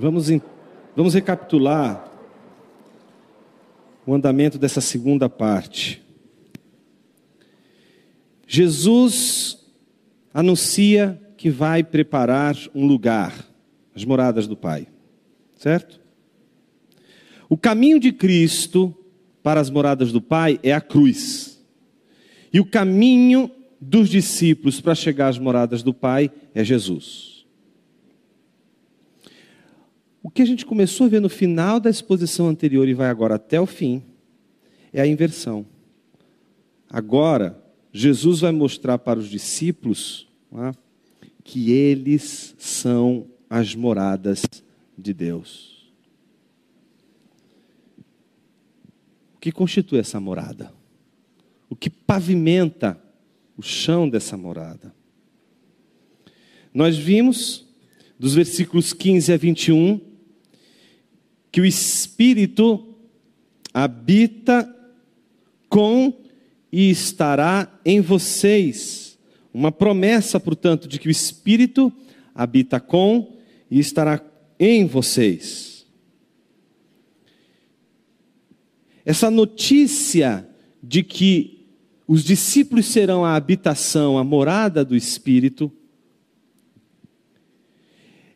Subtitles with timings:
[0.00, 0.28] Vamos,
[0.96, 2.10] vamos recapitular
[4.06, 6.02] o andamento dessa segunda parte.
[8.46, 9.58] Jesus
[10.32, 13.46] anuncia que vai preparar um lugar,
[13.94, 14.86] as moradas do Pai,
[15.56, 16.00] certo?
[17.46, 18.96] O caminho de Cristo
[19.42, 21.62] para as moradas do Pai é a cruz,
[22.50, 27.29] e o caminho dos discípulos para chegar às moradas do Pai é Jesus.
[30.22, 33.36] O que a gente começou a ver no final da exposição anterior e vai agora
[33.36, 34.02] até o fim
[34.92, 35.64] é a inversão.
[36.88, 40.72] Agora, Jesus vai mostrar para os discípulos é,
[41.42, 44.42] que eles são as moradas
[44.96, 45.90] de Deus.
[49.34, 50.72] O que constitui essa morada?
[51.68, 53.00] O que pavimenta
[53.56, 54.94] o chão dessa morada?
[56.74, 57.66] Nós vimos,
[58.18, 60.09] dos versículos 15 a 21,
[61.50, 62.94] que o Espírito
[63.72, 64.68] habita
[65.68, 66.12] com
[66.72, 69.18] e estará em vocês.
[69.52, 71.92] Uma promessa, portanto, de que o Espírito
[72.34, 73.36] habita com
[73.70, 74.22] e estará
[74.58, 75.86] em vocês.
[79.04, 80.48] Essa notícia
[80.82, 81.66] de que
[82.06, 85.72] os discípulos serão a habitação, a morada do Espírito,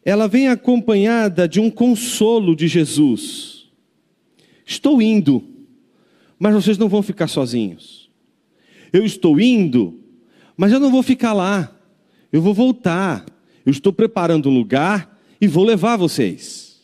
[0.04, 3.68] ela vem acompanhada de um consolo de Jesus.
[4.66, 5.42] Estou indo,
[6.38, 8.10] mas vocês não vão ficar sozinhos.
[8.92, 10.00] Eu estou indo,
[10.56, 11.74] mas eu não vou ficar lá.
[12.32, 13.24] Eu vou voltar.
[13.64, 16.82] Eu estou preparando um lugar e vou levar vocês.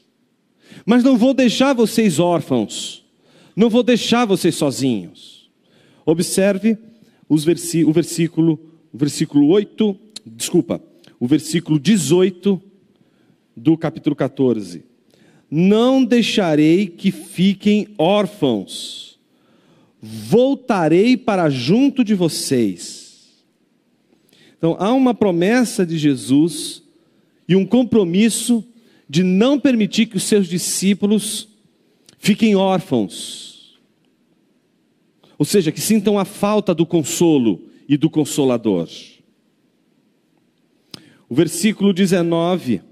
[0.87, 3.05] Mas não vou deixar vocês órfãos.
[3.55, 5.51] Não vou deixar vocês sozinhos.
[6.07, 6.79] Observe
[7.29, 8.59] versi o versículo,
[8.93, 9.97] o versículo 8,
[10.27, 10.83] desculpa,
[11.19, 12.70] o versículo 18
[13.57, 14.85] do capítulo 14:
[15.51, 19.19] Não deixarei que fiquem órfãos,
[20.01, 23.45] voltarei para junto de vocês.
[24.57, 26.83] Então, há uma promessa de Jesus
[27.49, 28.65] e um compromisso
[29.09, 31.49] de não permitir que os seus discípulos
[32.19, 33.81] fiquem órfãos.
[35.39, 38.89] Ou seja, que sintam a falta do consolo e do consolador.
[41.29, 42.83] O versículo 19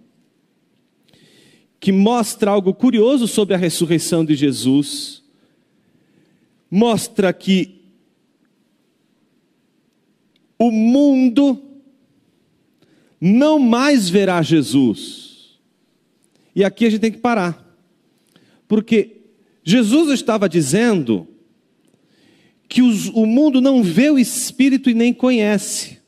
[1.80, 5.22] que mostra algo curioso sobre a ressurreição de Jesus.
[6.70, 7.78] Mostra que
[10.58, 11.62] o mundo
[13.20, 15.58] não mais verá Jesus.
[16.54, 17.64] E aqui a gente tem que parar.
[18.66, 19.18] Porque
[19.62, 21.28] Jesus estava dizendo
[22.68, 25.98] que os, o mundo não vê o Espírito e nem conhece.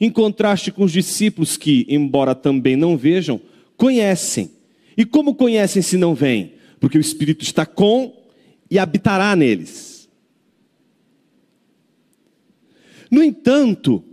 [0.00, 3.40] Em contraste com os discípulos que, embora também não vejam,
[3.76, 4.50] conhecem.
[4.96, 6.54] E como conhecem se não vêm?
[6.78, 8.24] Porque o Espírito está com
[8.70, 10.08] e habitará neles.
[13.10, 14.04] No entanto,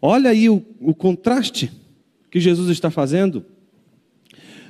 [0.00, 1.70] olha aí o, o contraste
[2.30, 3.44] que Jesus está fazendo.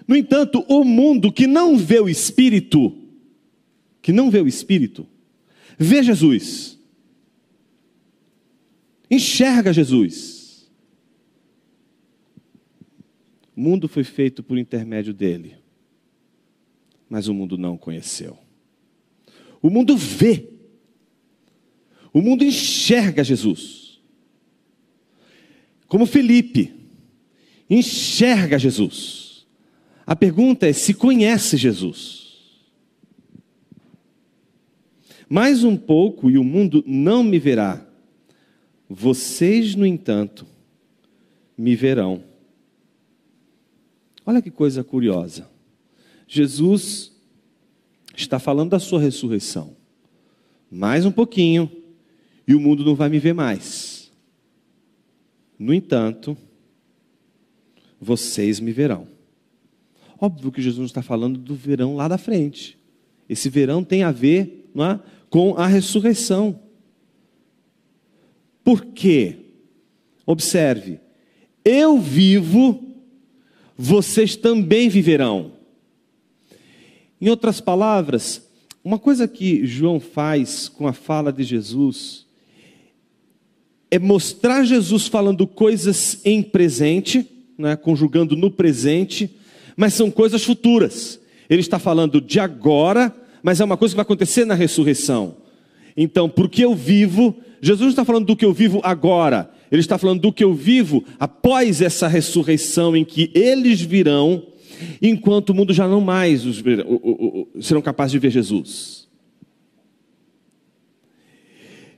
[0.07, 2.93] No entanto, o mundo que não vê o Espírito,
[4.03, 5.07] que não vê o Espírito,
[5.79, 6.79] vê Jesus,
[9.11, 10.40] enxerga Jesus
[13.61, 15.55] O mundo foi feito por intermédio dele,
[17.11, 18.39] mas o mundo não conheceu.
[19.61, 20.49] O mundo vê,
[22.11, 24.01] o mundo enxerga Jesus.
[25.87, 26.73] Como Felipe,
[27.69, 29.47] enxerga Jesus.
[30.07, 32.57] A pergunta é se conhece Jesus.
[35.29, 37.87] Mais um pouco e o mundo não me verá.
[38.89, 40.47] Vocês, no entanto,
[41.59, 42.30] me verão
[44.25, 45.49] Olha que coisa curiosa.
[46.27, 47.13] Jesus
[48.17, 49.77] está falando da sua ressurreição.
[50.71, 51.71] Mais um pouquinho
[52.47, 54.11] e o mundo não vai me ver mais.
[55.59, 56.37] No entanto,
[58.01, 59.07] vocês me verão.
[60.19, 62.79] Óbvio que Jesus está falando do verão lá da frente.
[63.29, 66.61] Esse verão tem a ver é, com a ressurreição.
[68.63, 69.37] Por quê?
[70.27, 71.01] Observe,
[71.65, 72.90] eu vivo
[73.83, 75.53] vocês também viverão.
[77.19, 78.47] Em outras palavras,
[78.85, 82.27] uma coisa que João faz com a fala de Jesus
[83.91, 89.31] é mostrar Jesus falando coisas em presente, né, conjugando no presente,
[89.75, 91.19] mas são coisas futuras.
[91.49, 95.37] Ele está falando de agora, mas é uma coisa que vai acontecer na ressurreição.
[95.97, 99.97] Então, porque eu vivo, Jesus não está falando do que eu vivo agora, ele está
[99.97, 104.47] falando do que eu vivo após essa ressurreição, em que eles virão
[105.01, 106.63] enquanto o mundo já não mais os,
[107.61, 109.09] serão capazes de ver Jesus.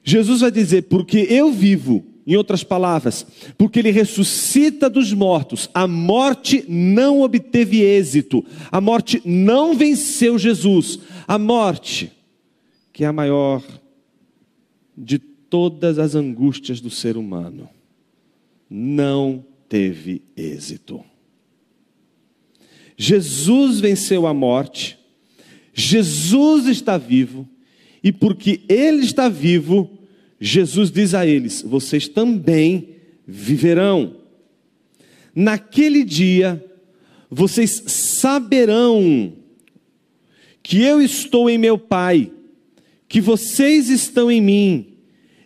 [0.05, 3.27] Jesus vai dizer: Porque eu vivo, em outras palavras,
[3.57, 10.99] porque ele ressuscita dos mortos, a morte não obteve êxito, a morte não venceu Jesus,
[11.27, 12.13] a morte,
[12.93, 13.63] que é a maior
[14.97, 15.19] de
[15.53, 17.69] todas as angústias do ser humano,
[18.71, 21.05] não teve êxito.
[22.97, 24.99] Jesus venceu a morte,
[25.75, 27.47] Jesus está vivo,
[28.03, 29.91] e porque Ele está vivo,
[30.41, 32.89] Jesus diz a eles: vocês também
[33.27, 34.17] viverão.
[35.35, 36.65] Naquele dia,
[37.31, 39.35] vocês saberão
[40.63, 42.33] que eu estou em meu Pai,
[43.07, 44.92] que vocês estão em mim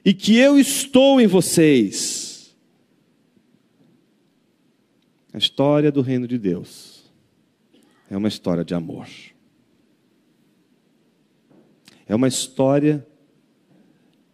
[0.06, 2.56] e que eu estou em vocês.
[5.32, 7.12] A história do reino de Deus
[8.08, 9.08] é uma história de amor.
[12.06, 13.04] É uma história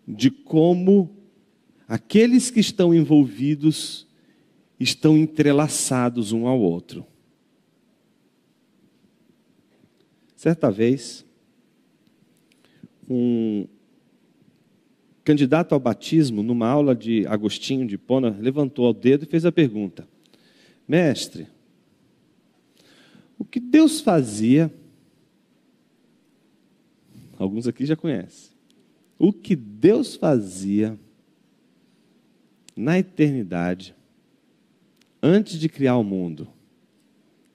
[0.07, 1.09] de como
[1.89, 4.07] aqueles que estão envolvidos
[4.79, 7.07] estão entrelaçados um ao outro.
[10.37, 11.25] Certa vez,
[13.09, 13.67] um
[15.25, 19.53] candidato ao batismo, numa aula de Agostinho de Pona, levantou o dedo e fez a
[19.53, 20.07] pergunta:
[20.87, 21.47] Mestre,
[23.39, 24.73] o que Deus fazia?
[27.39, 28.53] Alguns aqui já conhecem
[29.23, 30.99] o que Deus fazia
[32.75, 33.95] na eternidade,
[35.23, 36.49] antes de criar o mundo.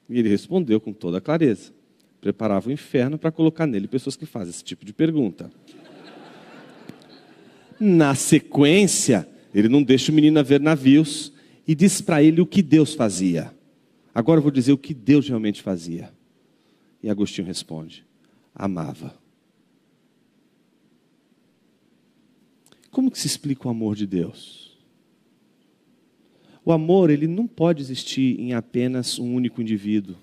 [0.08, 1.70] E ele respondeu com toda clareza:
[2.22, 5.52] preparava o inferno para colocar nele pessoas que fazem esse tipo de pergunta.
[7.80, 11.32] Na sequência, ele não deixa o menino ver navios
[11.66, 13.54] e diz para ele o que Deus fazia.
[14.14, 16.12] Agora eu vou dizer o que Deus realmente fazia.
[17.02, 18.04] E Agostinho responde:
[18.54, 19.16] amava.
[22.90, 24.76] Como que se explica o amor de Deus?
[26.64, 30.16] O amor, ele não pode existir em apenas um único indivíduo.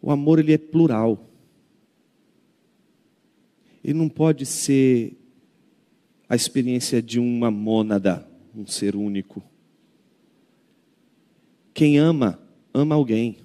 [0.00, 1.28] O amor, ele é plural.
[3.82, 5.16] Ele não pode ser
[6.28, 9.42] a experiência de uma mônada, um ser único.
[11.74, 12.40] Quem ama,
[12.72, 13.38] ama alguém.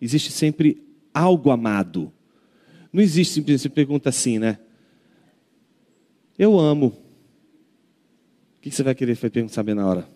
[0.00, 0.82] Existe sempre
[1.12, 2.12] algo amado.
[2.92, 4.58] Não existe simplesmente, pergunta assim, né?
[6.38, 6.86] Eu amo.
[8.56, 9.16] O que você vai querer
[9.48, 10.08] saber na hora?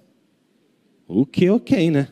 [1.06, 2.08] O que ou quem, né?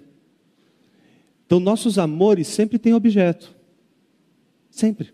[1.46, 3.54] Então, nossos amores sempre têm objeto.
[4.70, 5.12] Sempre.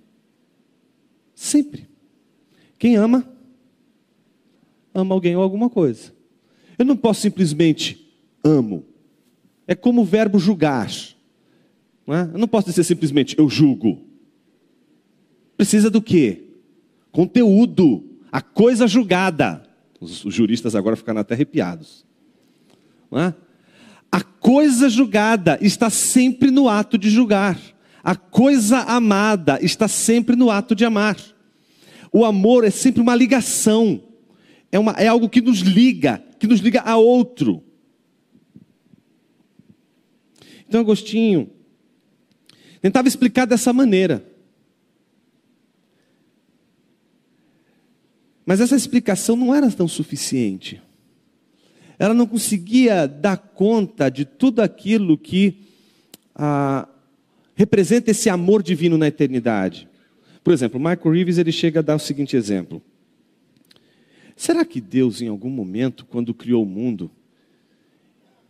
[1.35, 1.89] Sempre.
[2.79, 3.27] Quem ama,
[4.95, 6.13] ama alguém ou alguma coisa.
[6.79, 8.09] Eu não posso simplesmente
[8.43, 8.85] amo.
[9.67, 10.91] É como o verbo julgar.
[12.07, 12.31] Não é?
[12.33, 14.01] Eu não posso dizer simplesmente eu julgo.
[15.57, 16.45] Precisa do quê?
[17.11, 19.63] Conteúdo a coisa julgada.
[20.01, 22.07] Os, juristas agora ficaram até arrepiados.
[23.13, 23.35] É?
[24.13, 27.59] A coisa julgada está sempre no ato de julgar.
[28.03, 31.17] A coisa amada está sempre no ato de amar.
[32.13, 34.03] O amor é sempre uma ligação.
[34.71, 37.63] É, uma, é algo que nos liga, que nos liga a outro.
[40.69, 41.51] Então, Agostinho
[42.81, 44.25] tentava explicar dessa maneira.
[48.45, 50.81] Mas essa explicação não era tão suficiente.
[51.99, 55.65] Ela não conseguia dar conta de tudo aquilo que
[56.35, 56.89] ah,
[57.55, 59.88] representa esse amor divino na eternidade.
[60.49, 62.81] Por exemplo, Michael Reeves ele chega a dar o seguinte exemplo:
[64.35, 67.11] Será que Deus, em algum momento, quando criou o mundo,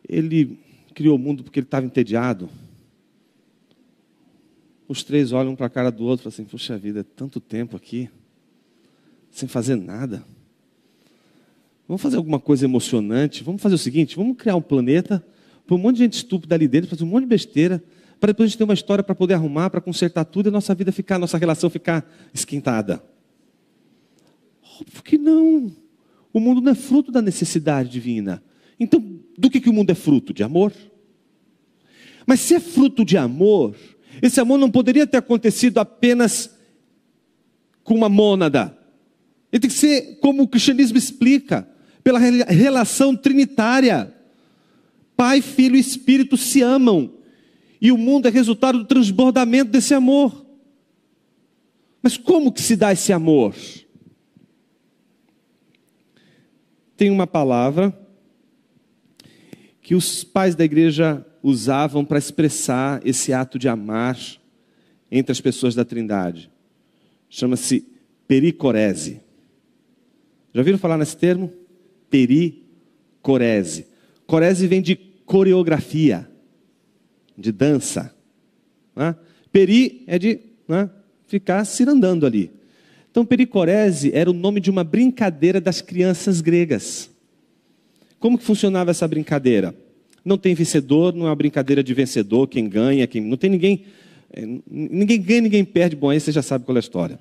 [0.09, 0.61] ele
[0.95, 2.49] criou o mundo porque ele estava entediado?
[4.87, 7.41] Os três olham para a cara do outro e falam assim: Puxa vida, é tanto
[7.41, 8.09] tempo aqui
[9.33, 10.25] sem fazer nada.
[11.89, 13.43] Vamos fazer alguma coisa emocionante.
[13.43, 15.21] Vamos fazer o seguinte: vamos criar um planeta
[15.67, 17.83] para um monte de gente estúpida ali dentro, fazer um monte de besteira,
[18.21, 20.53] para depois a gente ter uma história para poder arrumar, para consertar tudo e a
[20.53, 23.03] nossa vida ficar, nossa relação ficar esquentada.
[24.81, 25.75] Óbvio que não.
[26.33, 28.43] O mundo não é fruto da necessidade divina.
[28.79, 30.33] Então, do que, que o mundo é fruto?
[30.33, 30.73] De amor.
[32.27, 33.75] Mas se é fruto de amor,
[34.21, 36.51] esse amor não poderia ter acontecido apenas
[37.83, 38.77] com uma mônada.
[39.51, 41.69] Ele tem que ser como o cristianismo explica,
[42.05, 44.15] pela relação trinitária.
[45.17, 47.18] Pai, Filho e Espírito se amam.
[47.81, 50.45] E o mundo é resultado do transbordamento desse amor.
[52.03, 53.55] Mas como que se dá esse amor?
[56.97, 57.97] Tem uma palavra
[59.81, 64.19] que os pais da igreja usavam para expressar esse ato de amar
[65.11, 66.51] entre as pessoas da Trindade.
[67.31, 67.87] Chama-se
[68.27, 69.21] pericorese.
[70.53, 71.53] Já ouviram falar nesse termo?
[72.11, 73.87] Pericorese.
[74.27, 76.29] Corese vem de coreografia,
[77.39, 78.15] de dança.
[78.95, 79.15] Né?
[79.53, 80.91] Peri é de né,
[81.27, 82.51] ficar cirandando ali.
[83.11, 87.11] Então, pericorese era o nome de uma brincadeira das crianças gregas.
[88.19, 89.75] Como que funcionava essa brincadeira?
[90.25, 93.85] Não tem vencedor, não é uma brincadeira de vencedor, quem ganha, quem não tem ninguém,
[94.33, 95.97] é, ninguém ganha, ninguém perde.
[95.97, 97.19] Bom, aí você já sabe qual é a história.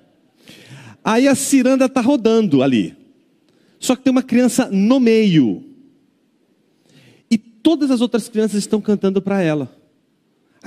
[1.03, 2.95] Aí a ciranda está rodando ali.
[3.79, 5.63] Só que tem uma criança no meio.
[7.29, 9.76] E todas as outras crianças estão cantando para ela.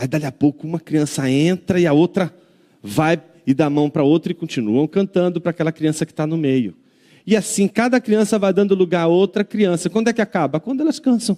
[0.01, 2.35] Aí dali a pouco uma criança entra e a outra
[2.83, 6.27] vai e dá a mão para outra e continuam cantando para aquela criança que está
[6.27, 6.75] no meio.
[7.27, 9.91] E assim, cada criança vai dando lugar a outra criança.
[9.91, 10.59] Quando é que acaba?
[10.59, 11.37] Quando elas cansam.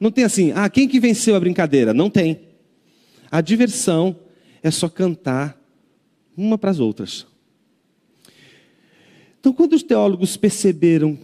[0.00, 1.92] Não tem assim, ah, quem que venceu a brincadeira?
[1.92, 2.40] Não tem.
[3.30, 4.16] A diversão
[4.62, 5.60] é só cantar
[6.34, 7.26] uma para as outras.
[9.38, 11.18] Então, quando os teólogos perceberam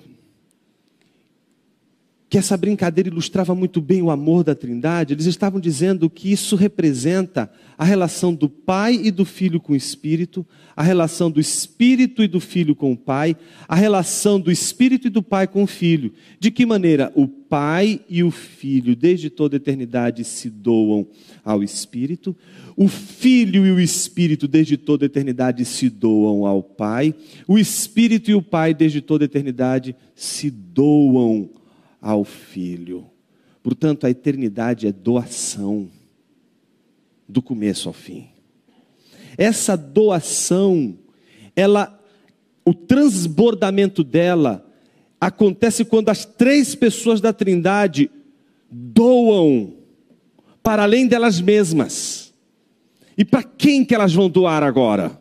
[2.36, 6.54] que essa brincadeira ilustrava muito bem o amor da Trindade, eles estavam dizendo que isso
[6.54, 12.22] representa a relação do Pai e do Filho com o Espírito, a relação do Espírito
[12.22, 13.34] e do Filho com o Pai,
[13.66, 16.12] a relação do Espírito e do Pai com o Filho.
[16.38, 21.06] De que maneira o Pai e o Filho, desde toda a eternidade, se doam
[21.42, 22.36] ao Espírito,
[22.76, 27.14] o Filho e o Espírito, desde toda a eternidade, se doam ao Pai,
[27.48, 31.65] o Espírito e o Pai, desde toda a eternidade, se doam ao
[32.24, 33.10] Filho.
[33.62, 35.90] Portanto, a eternidade é doação,
[37.28, 38.28] do começo ao fim.
[39.36, 40.96] Essa doação,
[41.54, 42.00] ela,
[42.64, 44.64] o transbordamento dela
[45.20, 48.10] acontece quando as três pessoas da Trindade
[48.70, 49.74] doam
[50.62, 52.34] para além delas mesmas.
[53.16, 55.20] E para quem que elas vão doar agora?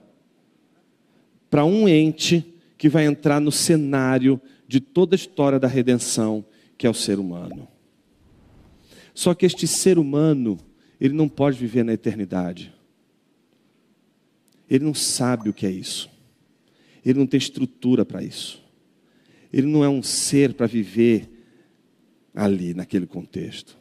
[1.50, 6.44] Para um ente que vai entrar no cenário de toda a história da redenção
[6.78, 7.68] que é o ser humano.
[9.14, 10.60] Só que este ser humano,
[11.00, 12.74] ele não pode viver na eternidade.
[14.70, 16.10] Ele não sabe o que é isso.
[17.04, 18.62] Ele não tem estrutura para isso.
[19.54, 21.30] Ele não é um ser para viver
[22.34, 23.78] ali, naquele contexto.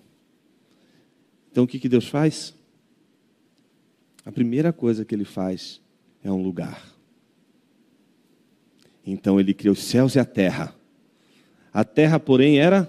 [1.50, 2.54] Então o que, que Deus faz?
[4.24, 5.80] A primeira coisa que ele faz
[6.22, 6.94] é um lugar.
[9.04, 10.74] Então ele criou os céus e a terra
[11.74, 12.88] a terra, porém, era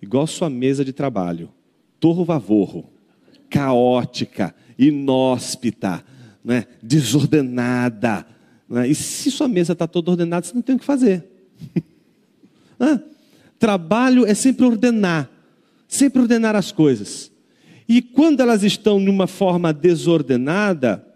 [0.00, 1.50] igual sua mesa de trabalho,
[2.00, 2.90] torvo-vavorro,
[3.50, 6.02] caótica, inóspita,
[6.42, 6.66] né?
[6.82, 8.26] desordenada.
[8.68, 8.88] Né?
[8.88, 11.24] E se sua mesa está toda ordenada, você não tem o que fazer.
[13.58, 15.30] Trabalho é sempre ordenar,
[15.86, 17.30] sempre ordenar as coisas.
[17.88, 21.06] E quando elas estão numa forma desordenada,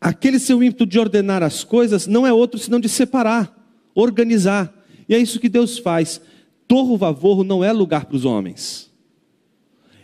[0.00, 3.54] aquele seu ímpeto de ordenar as coisas não é outro senão de separar,
[3.94, 4.79] organizar.
[5.10, 6.20] E é isso que Deus faz.
[6.68, 8.88] Torro Vavorro não é lugar para os homens.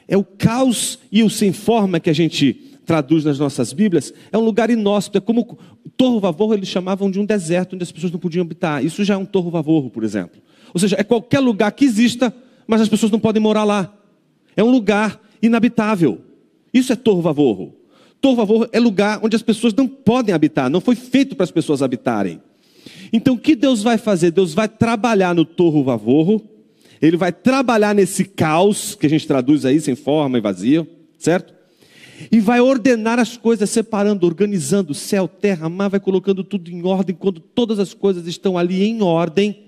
[0.09, 4.39] É o caos e o sem forma que a gente traduz nas nossas Bíblias, é
[4.39, 5.59] um lugar inóspito, é como
[5.97, 8.85] Torro Vavorro eles chamavam de um deserto onde as pessoas não podiam habitar.
[8.85, 10.41] Isso já é um Torro Vavorro, por exemplo.
[10.73, 12.35] Ou seja, é qualquer lugar que exista,
[12.67, 13.93] mas as pessoas não podem morar lá.
[14.57, 16.21] É um lugar inabitável.
[16.73, 17.75] Isso é Torro Vavorro.
[18.21, 21.51] Torro Vavorro é lugar onde as pessoas não podem habitar, não foi feito para as
[21.51, 22.41] pessoas habitarem.
[23.13, 24.31] Então o que Deus vai fazer?
[24.31, 26.43] Deus vai trabalhar no torro vavorro,
[27.01, 30.87] ele vai trabalhar nesse caos, que a gente traduz aí sem forma e vazio,
[31.19, 31.55] certo?
[32.33, 37.15] E vai ordenar as coisas, separando, organizando céu, terra, mar, vai colocando tudo em ordem.
[37.15, 39.65] Quando todas as coisas estão ali em ordem,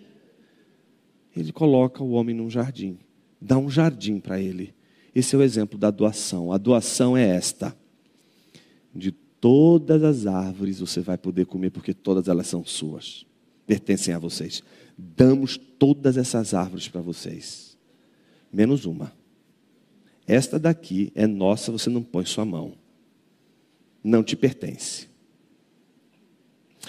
[1.37, 2.99] ele coloca o homem num jardim,
[3.41, 4.75] dá um jardim para ele.
[5.15, 6.53] Esse é o exemplo da doação.
[6.53, 7.77] A doação é esta:
[8.95, 13.27] de todas as árvores você vai poder comer, porque todas elas são suas
[13.69, 14.65] pertencem a vocês.
[14.97, 17.77] Damos todas essas árvores para vocês,
[18.51, 19.13] menos uma.
[20.27, 22.73] Esta daqui é nossa, você não põe sua mão.
[24.03, 25.07] Não te pertence.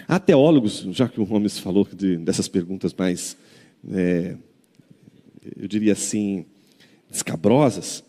[0.07, 3.35] Há teólogos, já que o Gomes falou de, dessas perguntas mais,
[3.91, 4.37] é,
[5.57, 6.45] eu diria assim,
[7.11, 8.03] escabrosas,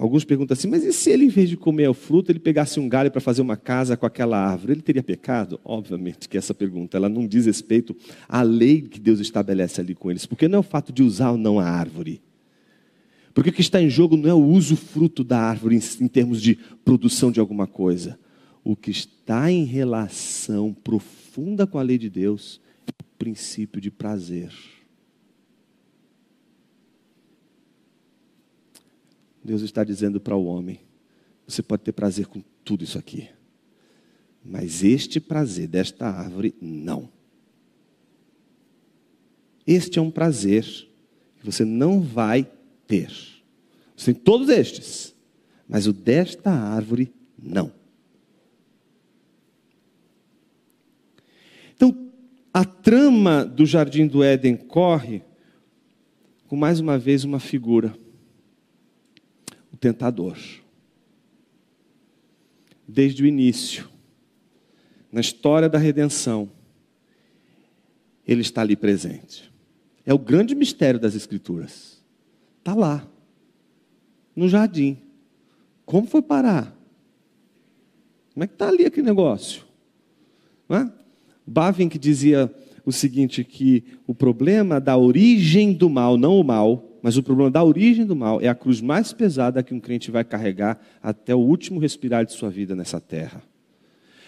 [0.00, 2.78] Alguns perguntam assim, mas e se ele, em vez de comer o fruto, ele pegasse
[2.78, 4.74] um galho para fazer uma casa com aquela árvore?
[4.74, 5.58] Ele teria pecado?
[5.64, 7.96] Obviamente que essa pergunta ela não diz respeito
[8.28, 11.32] à lei que Deus estabelece ali com eles, porque não é o fato de usar
[11.32, 12.22] ou não a árvore.
[13.34, 16.06] Porque o que está em jogo não é o uso fruto da árvore em, em
[16.06, 18.16] termos de produção de alguma coisa.
[18.62, 23.90] O que está em relação profunda com a lei de Deus é o princípio de
[23.90, 24.52] prazer.
[29.48, 30.78] Deus está dizendo para o homem:
[31.46, 33.28] você pode ter prazer com tudo isso aqui,
[34.44, 37.08] mas este prazer desta árvore, não.
[39.66, 40.64] Este é um prazer
[41.38, 42.46] que você não vai
[42.86, 43.10] ter.
[43.96, 45.14] Você tem todos estes,
[45.66, 47.72] mas o desta árvore, não.
[51.74, 52.10] Então,
[52.52, 55.22] a trama do jardim do Éden corre
[56.46, 57.94] com mais uma vez uma figura:
[59.80, 60.36] tentador.
[62.86, 63.88] Desde o início,
[65.12, 66.50] na história da redenção,
[68.26, 69.52] ele está ali presente.
[70.04, 72.02] É o grande mistério das Escrituras.
[72.58, 73.06] Está lá,
[74.34, 74.98] no jardim.
[75.84, 76.76] Como foi parar?
[78.34, 79.64] Como é que está ali aquele negócio?
[80.68, 80.88] É?
[81.46, 82.54] Bavin que dizia
[82.84, 87.50] o seguinte, que o problema da origem do mal, não o mal, mas o problema
[87.50, 91.34] da origem do mal é a cruz mais pesada que um crente vai carregar até
[91.34, 93.42] o último respirar de sua vida nessa terra.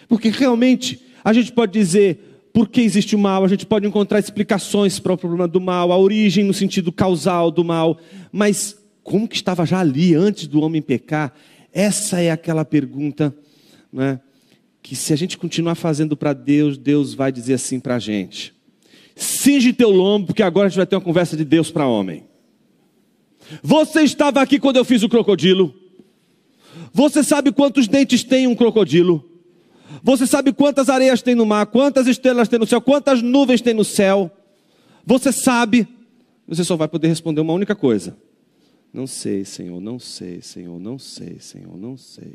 [0.07, 4.17] Porque realmente a gente pode dizer, por que existe o mal, a gente pode encontrar
[4.17, 7.99] explicações para o problema do mal, a origem no sentido causal do mal,
[8.31, 11.35] mas como que estava já ali antes do homem pecar?
[11.71, 13.31] Essa é aquela pergunta,
[13.93, 14.19] né,
[14.81, 18.55] que se a gente continuar fazendo para Deus, Deus vai dizer assim para a gente:
[19.15, 22.30] cinge teu lombo, porque agora a gente vai ter uma conversa de Deus para homem.
[23.61, 25.73] Você estava aqui quando eu fiz o crocodilo.
[26.93, 29.23] Você sabe quantos dentes tem um crocodilo?
[30.03, 33.73] Você sabe quantas areias tem no mar, quantas estrelas tem no céu, quantas nuvens tem
[33.73, 34.31] no céu.
[35.05, 35.87] Você sabe,
[36.47, 38.17] você só vai poder responder uma única coisa:
[38.93, 42.33] Não sei, Senhor, não sei, Senhor, não sei, Senhor, não sei.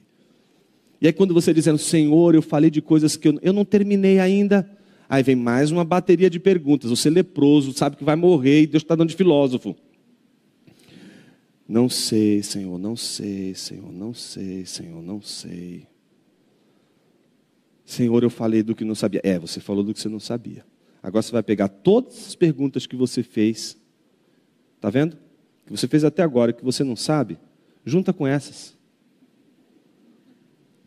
[1.00, 4.18] E aí, quando você dizendo, Senhor, eu falei de coisas que eu, eu não terminei
[4.18, 4.68] ainda,
[5.08, 6.90] aí vem mais uma bateria de perguntas.
[6.90, 9.76] Você leproso, sabe que vai morrer e Deus está dando de filósofo.
[11.68, 15.88] Não sei, Senhor, não sei, Senhor, não sei, Senhor, não sei.
[17.84, 19.20] Senhor, eu falei do que não sabia.
[19.24, 20.64] É, você falou do que você não sabia.
[21.02, 23.76] Agora você vai pegar todas as perguntas que você fez,
[24.76, 25.16] está vendo?
[25.64, 27.38] Que você fez até agora, que você não sabe,
[27.84, 28.76] junta com essas.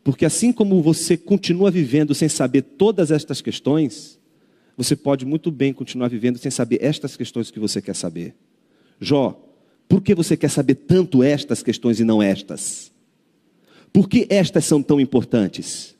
[0.03, 4.19] Porque assim como você continua vivendo sem saber todas estas questões,
[4.75, 8.33] você pode muito bem continuar vivendo sem saber estas questões que você quer saber.
[8.99, 9.48] Jó,
[9.89, 12.93] por que você quer saber tanto estas questões e não estas?
[13.91, 15.99] Por que estas são tão importantes?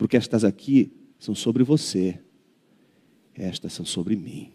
[0.00, 2.18] porque estas aqui são sobre você,
[3.34, 4.50] estas são sobre mim.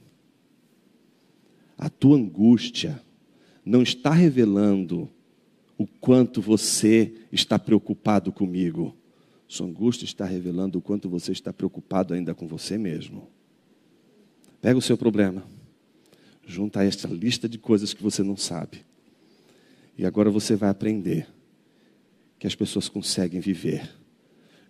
[1.78, 3.00] A tua angústia
[3.64, 5.08] não está revelando
[5.78, 8.98] o quanto você está preocupado comigo.
[9.48, 13.28] Sua angústia está revelando o quanto você está preocupado ainda com você mesmo.
[14.60, 15.46] Pega o seu problema,
[16.46, 18.86] junta esta lista de coisas que você não sabe.
[19.98, 21.28] E agora você vai aprender
[22.38, 23.90] que as pessoas conseguem viver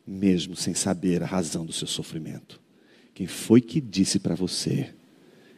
[0.06, 2.62] mesmo sem saber a razão do seu sofrimento.
[3.14, 4.94] Quem foi que disse para você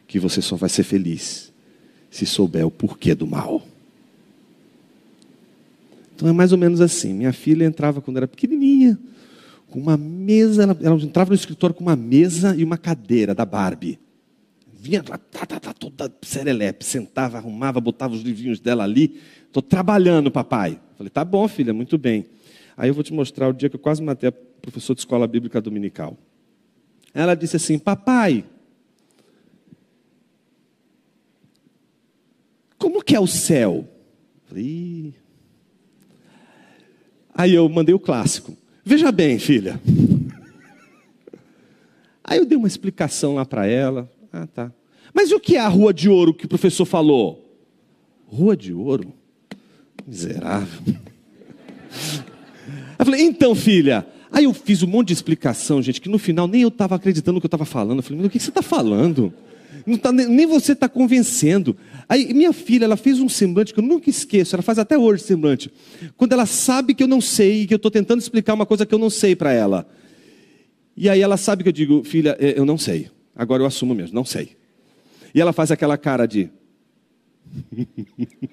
[0.06, 1.52] que você só vai ser feliz
[2.10, 3.66] se souber o porquê do mal?
[6.14, 7.12] Então é mais ou menos assim.
[7.12, 8.98] Minha filha entrava quando era pequenininha,
[9.70, 13.44] com uma mesa, ela, ela entrava no escritório com uma mesa e uma cadeira da
[13.44, 13.98] Barbie.
[14.80, 19.20] Vinha lá, tá, tá, tá, toda serelepe, sentava, arrumava, botava os livrinhos dela ali.
[19.46, 20.80] Estou trabalhando, papai.
[20.96, 22.26] Falei, tá bom, filha, muito bem.
[22.76, 25.26] Aí eu vou te mostrar o dia que eu quase matei a professora de escola
[25.26, 26.16] bíblica dominical.
[27.12, 28.44] Ela disse assim: Papai,
[32.78, 33.88] como que é o céu?
[34.46, 35.12] Falei,
[37.38, 38.56] Aí eu mandei o clássico.
[38.84, 39.80] Veja bem, filha.
[42.24, 44.10] Aí eu dei uma explicação lá para ela.
[44.32, 44.72] Ah, tá.
[45.12, 47.44] Mas e o que é a rua de ouro que o professor falou?
[48.26, 49.12] Rua de ouro?
[50.06, 50.80] Miserável.
[52.98, 54.06] Eu falei, então, filha.
[54.30, 57.36] Aí eu fiz um monte de explicação, gente, que no final nem eu estava acreditando
[57.36, 57.98] no que eu estava falando.
[57.98, 59.32] Eu falei, mas o que você está falando?
[60.02, 61.76] Tá, nem você está convencendo.
[62.08, 65.22] Aí minha filha, ela fez um semblante que eu nunca esqueço, ela faz até hoje
[65.22, 65.70] semblante.
[66.16, 68.94] Quando ela sabe que eu não sei, que eu estou tentando explicar uma coisa que
[68.94, 69.88] eu não sei para ela.
[70.96, 73.08] E aí ela sabe que eu digo, filha, é, eu não sei.
[73.34, 74.56] Agora eu assumo mesmo, não sei.
[75.34, 76.50] E ela faz aquela cara de.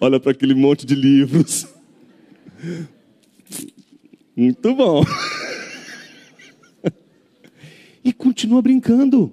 [0.00, 1.66] Olha para aquele monte de livros.
[4.34, 5.02] Muito bom.
[8.04, 9.32] e continua brincando.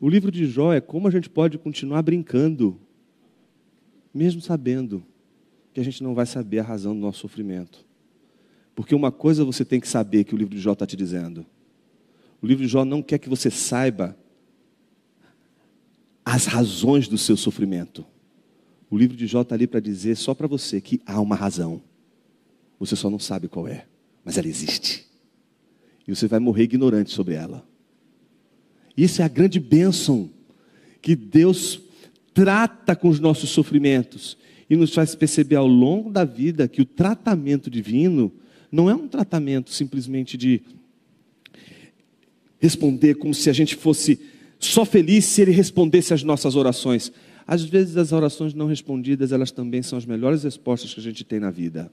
[0.00, 2.80] O livro de Jó é como a gente pode continuar brincando,
[4.14, 5.04] mesmo sabendo
[5.74, 7.87] que a gente não vai saber a razão do nosso sofrimento.
[8.78, 11.44] Porque uma coisa você tem que saber que o livro de Jó está te dizendo:
[12.40, 14.16] o livro de Jó não quer que você saiba
[16.24, 18.06] as razões do seu sofrimento.
[18.88, 21.82] O livro de Jó está ali para dizer só para você que há uma razão.
[22.78, 23.84] Você só não sabe qual é,
[24.24, 25.04] mas ela existe.
[26.06, 27.66] E você vai morrer ignorante sobre ela.
[28.96, 30.30] Isso é a grande bênção
[31.02, 31.80] que Deus
[32.32, 34.38] trata com os nossos sofrimentos
[34.70, 38.32] e nos faz perceber ao longo da vida que o tratamento divino
[38.70, 40.62] não é um tratamento simplesmente de
[42.60, 44.20] responder como se a gente fosse
[44.58, 47.12] só feliz se ele respondesse às nossas orações.
[47.46, 51.24] Às vezes as orações não respondidas, elas também são as melhores respostas que a gente
[51.24, 51.90] tem na vida.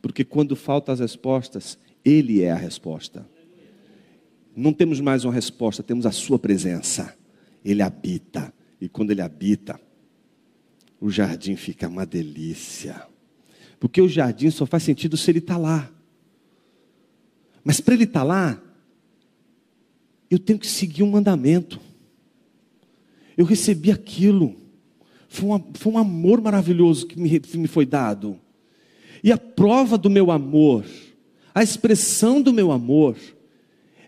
[0.00, 3.26] Porque quando faltam as respostas, ele é a resposta.
[4.56, 7.14] Não temos mais uma resposta, temos a sua presença.
[7.64, 8.52] Ele habita.
[8.80, 9.80] E quando ele habita,
[11.00, 13.06] o jardim fica uma delícia.
[13.84, 15.90] Porque o jardim só faz sentido se ele está lá.
[17.62, 18.62] Mas para ele estar tá lá,
[20.30, 21.78] eu tenho que seguir um mandamento.
[23.36, 24.56] Eu recebi aquilo.
[25.28, 28.40] Foi um, foi um amor maravilhoso que me, que me foi dado.
[29.22, 30.86] E a prova do meu amor,
[31.54, 33.18] a expressão do meu amor,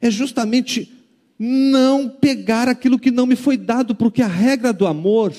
[0.00, 0.90] é justamente
[1.38, 5.34] não pegar aquilo que não me foi dado, porque a regra do amor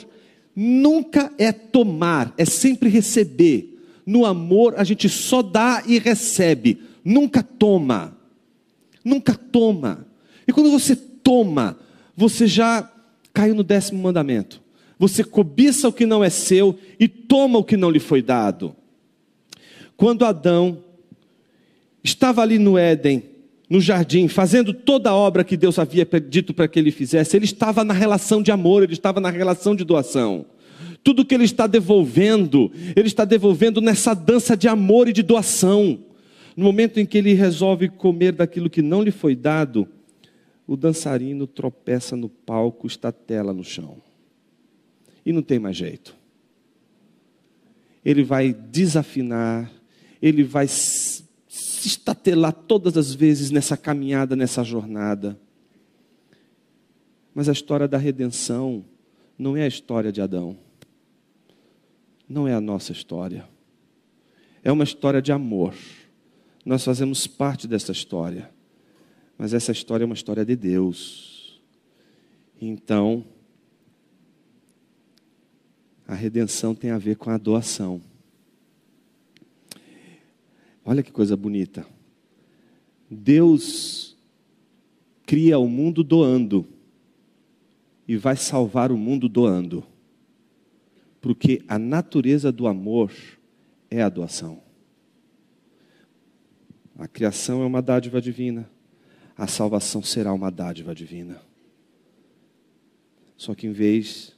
[0.56, 3.76] nunca é tomar, é sempre receber.
[4.08, 8.17] No amor a gente só dá e recebe, nunca toma.
[9.04, 10.08] Nunca toma.
[10.48, 11.78] E quando você toma,
[12.15, 12.89] você já
[13.34, 14.62] caiu no décimo mandamento.
[14.98, 18.74] Você cobiça o que não é seu e toma o que não lhe foi dado.
[19.98, 20.82] Quando Adão
[22.02, 23.24] estava ali no Éden,
[23.70, 27.46] no jardim, fazendo toda a obra que Deus havia dito para que ele fizesse, ele
[27.46, 30.46] estava na relação de amor, ele estava na relação de doação.
[31.03, 35.99] Tudo que ele está devolvendo, ele está devolvendo nessa dança de amor e de doação.
[36.55, 39.88] No momento em que ele resolve comer daquilo que não lhe foi dado,
[40.65, 44.01] o dançarino tropeça no palco, estatela no chão.
[45.25, 46.15] E não tem mais jeito.
[48.03, 49.71] Ele vai desafinar,
[50.21, 51.23] ele vai se
[51.86, 55.39] estatelar todas as vezes nessa caminhada, nessa jornada.
[57.33, 58.83] Mas a história da redenção
[59.38, 60.57] não é a história de Adão.
[62.27, 63.47] Não é a nossa história.
[64.63, 65.73] É uma história de amor.
[66.65, 68.51] Nós fazemos parte dessa história.
[69.37, 71.61] Mas essa história é uma história de Deus.
[72.59, 73.23] Então,
[76.07, 78.01] a redenção tem a ver com a doação.
[80.83, 81.85] Olha que coisa bonita.
[83.09, 84.17] Deus
[85.25, 86.65] cria o mundo doando
[88.07, 89.83] e vai salvar o mundo doando.
[91.27, 93.11] Porque a natureza do amor
[93.91, 94.63] é a doação.
[96.97, 98.71] A criação é uma dádiva divina,
[99.35, 101.41] a salvação será uma dádiva divina.
[103.35, 104.37] Só que em vez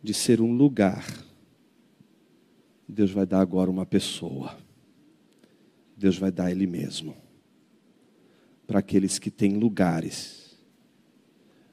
[0.00, 1.04] de ser um lugar,
[2.88, 4.56] Deus vai dar agora uma pessoa.
[5.96, 7.16] Deus vai dar Ele mesmo.
[8.64, 10.56] Para aqueles que têm lugares,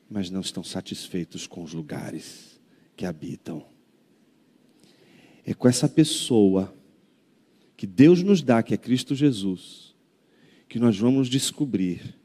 [0.09, 2.59] mas não estão satisfeitos com os lugares
[2.97, 3.74] que habitam.
[5.45, 6.75] É com essa pessoa
[7.77, 9.93] que Deus nos dá, que é Cristo Jesus,
[10.67, 12.15] que nós vamos descobrir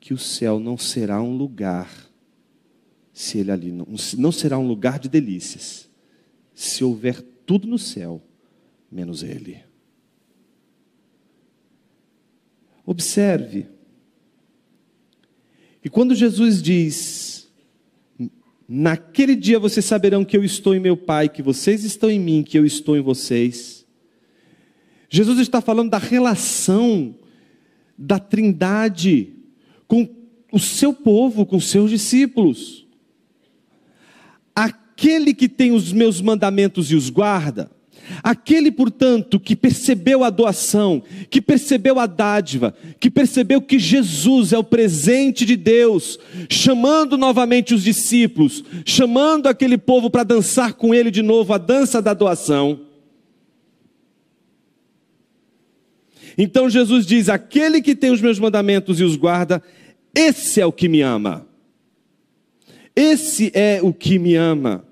[0.00, 1.90] que o céu não será um lugar,
[3.12, 3.86] se ele ali não,
[4.18, 5.88] não será um lugar de delícias,
[6.54, 8.22] se houver tudo no céu,
[8.90, 9.62] menos ele.
[12.84, 13.66] Observe.
[15.84, 17.35] E quando Jesus diz:
[18.68, 22.42] Naquele dia vocês saberão que eu estou em meu Pai, que vocês estão em mim,
[22.42, 23.86] que eu estou em vocês.
[25.08, 27.14] Jesus está falando da relação
[27.96, 29.32] da Trindade
[29.86, 30.08] com
[30.52, 32.86] o seu povo, com os seus discípulos.
[34.54, 37.70] Aquele que tem os meus mandamentos e os guarda,
[38.22, 44.58] Aquele, portanto, que percebeu a doação, que percebeu a dádiva, que percebeu que Jesus é
[44.58, 51.10] o presente de Deus, chamando novamente os discípulos, chamando aquele povo para dançar com ele
[51.10, 52.80] de novo a dança da doação.
[56.38, 59.62] Então Jesus diz: Aquele que tem os meus mandamentos e os guarda,
[60.14, 61.46] esse é o que me ama.
[62.94, 64.84] Esse é o que me ama.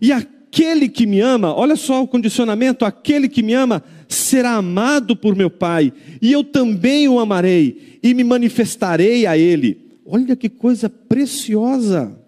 [0.00, 0.24] E a
[0.56, 5.36] aquele que me ama, olha só o condicionamento: aquele que me ama será amado por
[5.36, 5.92] meu Pai,
[6.22, 9.98] e eu também o amarei e me manifestarei a ele.
[10.06, 12.18] Olha que coisa preciosa.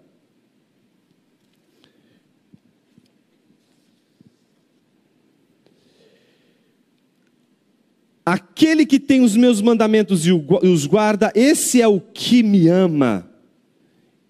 [8.23, 13.27] Aquele que tem os meus mandamentos e os guarda, esse é o que me ama.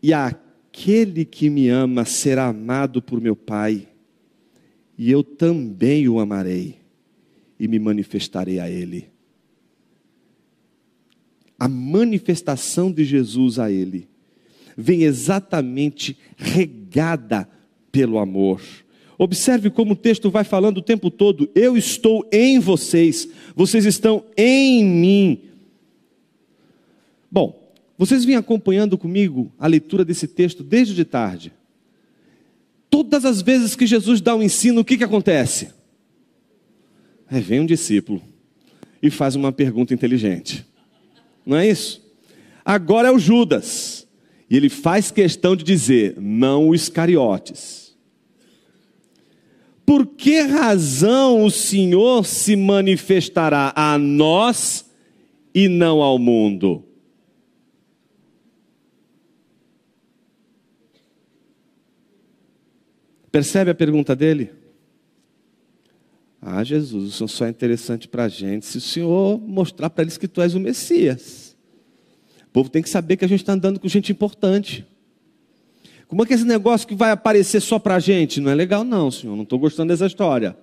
[0.02, 0.14] E
[0.82, 3.89] Aquele que me ama será amado por meu Pai,
[5.00, 6.76] e eu também o amarei
[7.58, 9.08] e me manifestarei a ele.
[11.58, 14.10] A manifestação de Jesus a ele
[14.76, 17.50] vem exatamente regada
[17.94, 18.62] pelo amor.
[19.18, 24.26] Observe como o texto vai falando o tempo todo: eu estou em vocês, vocês estão
[24.36, 25.42] em mim.
[27.32, 31.54] Bom, vocês vêm acompanhando comigo a leitura desse texto desde de tarde.
[32.90, 35.70] Todas as vezes que Jesus dá um ensino, o que, que acontece?
[37.30, 38.22] Aí vem um discípulo
[39.02, 40.66] e faz uma pergunta inteligente.
[41.46, 42.02] Não é isso?
[42.66, 44.08] Agora é o Judas.
[44.50, 47.96] E ele faz questão de dizer: não o Iscariotes.
[49.86, 54.86] Por que razão o Senhor se manifestará a nós
[55.54, 56.84] e não ao mundo?
[63.32, 64.52] Percebe a pergunta dele?
[66.42, 70.04] Ah, Jesus, o Senhor só é interessante para a gente se o Senhor mostrar para
[70.04, 71.56] eles que tu és o Messias.
[72.48, 74.86] O povo tem que saber que a gente está andando com gente importante.
[76.08, 78.42] Como é que esse negócio que vai aparecer só para a gente?
[78.42, 79.36] Não é legal, não, Senhor.
[79.36, 80.58] Não estou gostando dessa história.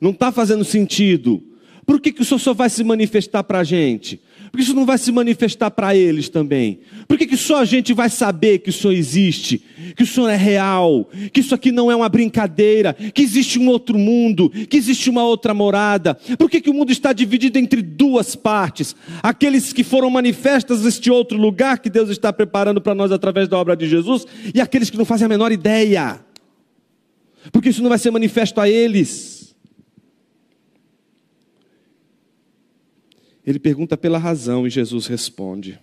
[0.00, 1.42] Não está fazendo sentido.
[1.84, 4.22] Por que, que o Senhor só vai se manifestar para a gente?
[4.54, 6.78] Por que isso não vai se manifestar para eles também?
[7.08, 9.60] Por que, que só a gente vai saber que o Senhor existe,
[9.96, 13.66] que o Senhor é real, que isso aqui não é uma brincadeira, que existe um
[13.66, 16.14] outro mundo, que existe uma outra morada?
[16.38, 18.94] Por que, que o mundo está dividido entre duas partes?
[19.24, 23.58] Aqueles que foram manifestas neste outro lugar que Deus está preparando para nós através da
[23.58, 26.20] obra de Jesus, e aqueles que não fazem a menor ideia,
[27.50, 29.33] porque isso não vai ser manifesto a eles.
[33.46, 35.78] Ele pergunta pela razão e Jesus responde.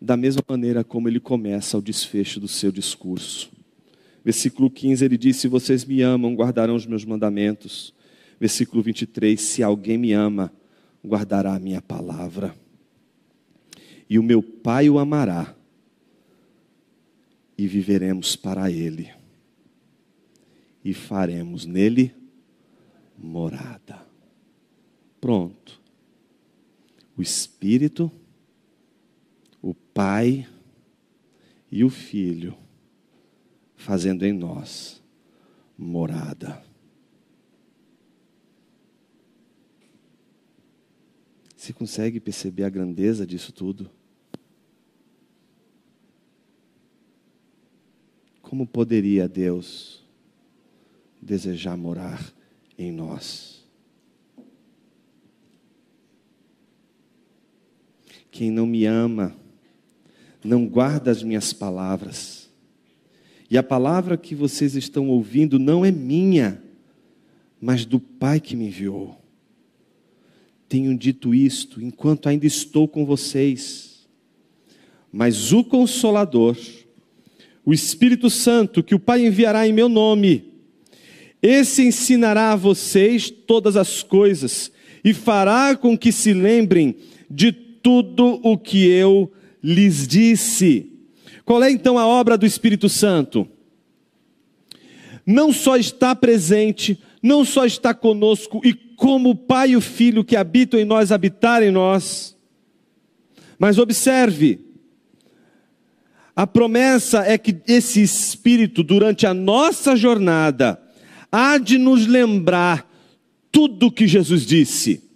[0.00, 3.50] Da mesma maneira como ele começa o desfecho do seu discurso.
[4.22, 7.94] Versículo 15 ele diz: Se vocês me amam, guardarão os meus mandamentos.
[8.38, 10.52] Versículo 23: Se alguém me ama,
[11.04, 12.54] guardará a minha palavra.
[14.08, 15.54] E o meu Pai o amará,
[17.56, 19.08] e viveremos para ele,
[20.84, 22.12] e faremos nele
[23.16, 24.04] morada.
[25.20, 25.79] Pronto
[27.20, 28.10] o Espírito,
[29.60, 30.48] o Pai
[31.70, 32.56] e o Filho,
[33.76, 35.02] fazendo em nós
[35.76, 36.64] morada.
[41.54, 43.90] Você consegue perceber a grandeza disso tudo?
[48.40, 50.02] Como poderia Deus
[51.20, 52.32] desejar morar
[52.78, 53.59] em nós?
[58.30, 59.34] Quem não me ama,
[60.44, 62.48] não guarda as minhas palavras.
[63.50, 66.62] E a palavra que vocês estão ouvindo não é minha,
[67.60, 69.20] mas do Pai que me enviou.
[70.68, 74.06] Tenho dito isto enquanto ainda estou com vocês.
[75.12, 76.56] Mas o Consolador,
[77.64, 80.44] o Espírito Santo, que o Pai enviará em meu nome,
[81.42, 84.70] esse ensinará a vocês todas as coisas
[85.02, 86.94] e fará com que se lembrem
[87.28, 87.50] de
[87.82, 89.30] tudo o que eu
[89.62, 90.90] lhes disse.
[91.44, 93.48] Qual é então a obra do Espírito Santo?
[95.26, 100.24] Não só está presente, não só está conosco e como o Pai e o Filho
[100.24, 102.36] que habitam em nós habitar em nós,
[103.58, 104.58] mas observe,
[106.34, 110.80] a promessa é que esse Espírito, durante a nossa jornada,
[111.30, 112.88] há de nos lembrar
[113.52, 115.09] tudo o que Jesus disse.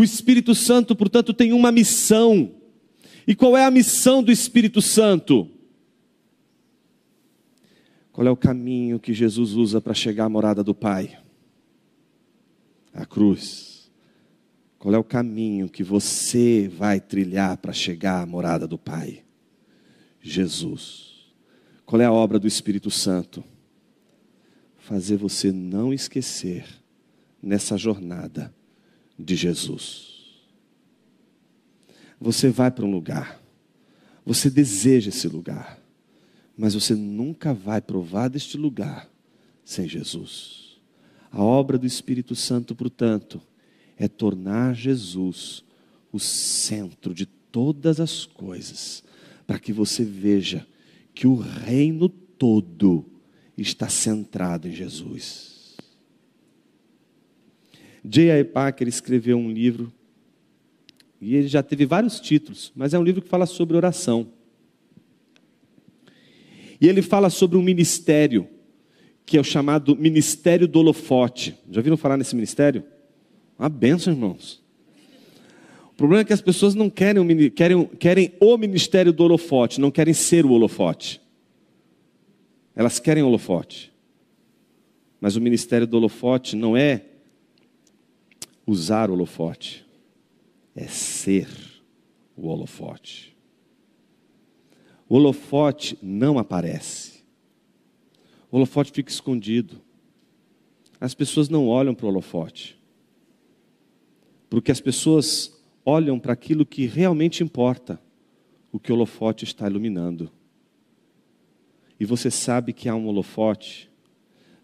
[0.00, 2.54] O Espírito Santo, portanto, tem uma missão.
[3.26, 5.46] E qual é a missão do Espírito Santo?
[8.10, 11.18] Qual é o caminho que Jesus usa para chegar à morada do Pai?
[12.94, 13.90] A cruz.
[14.78, 19.22] Qual é o caminho que você vai trilhar para chegar à morada do Pai?
[20.22, 21.30] Jesus.
[21.84, 23.44] Qual é a obra do Espírito Santo?
[24.78, 26.64] Fazer você não esquecer
[27.42, 28.50] nessa jornada
[29.24, 30.10] de Jesus.
[32.20, 33.40] Você vai para um lugar,
[34.24, 35.80] você deseja esse lugar,
[36.56, 39.08] mas você nunca vai provar deste lugar
[39.64, 40.78] sem Jesus.
[41.30, 43.40] A obra do Espírito Santo, portanto,
[43.96, 45.64] é tornar Jesus
[46.12, 49.02] o centro de todas as coisas,
[49.46, 50.66] para que você veja
[51.14, 53.04] que o reino todo
[53.56, 55.59] está centrado em Jesus.
[58.04, 58.44] J.I.
[58.44, 59.92] Packer escreveu um livro,
[61.20, 64.28] e ele já teve vários títulos, mas é um livro que fala sobre oração.
[66.80, 68.48] E ele fala sobre um ministério,
[69.26, 71.54] que é o chamado Ministério do Holofote.
[71.70, 72.82] Já viram falar nesse ministério?
[73.58, 74.62] Uma benção, irmãos.
[75.88, 79.78] O problema é que as pessoas não querem o, querem, querem o ministério do holofote,
[79.78, 81.20] não querem ser o holofote.
[82.74, 83.92] Elas querem o holofote.
[85.20, 87.04] Mas o ministério do holofote não é
[88.70, 89.84] usar o holofote,
[90.76, 91.48] é ser
[92.36, 93.36] o holofote.
[95.08, 97.24] O holofote não aparece.
[98.48, 99.80] O holofote fica escondido.
[101.00, 102.78] As pessoas não olham para o holofote.
[104.48, 108.00] Porque as pessoas olham para aquilo que realmente importa,
[108.70, 110.30] o que o holofote está iluminando.
[111.98, 113.90] E você sabe que há um holofote,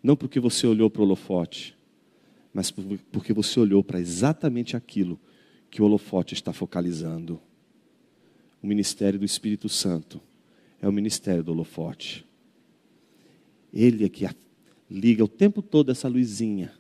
[0.01, 1.76] não porque você olhou para o holofote,
[2.57, 2.71] mas
[3.13, 5.21] porque você olhou para exatamente aquilo
[5.71, 7.39] que o holofote está focalizando.
[8.63, 10.23] O ministério do Espírito Santo
[10.81, 12.25] é o ministério do holofote.
[13.71, 14.27] Ele é que
[14.91, 16.73] liga o tempo todo essa luzinha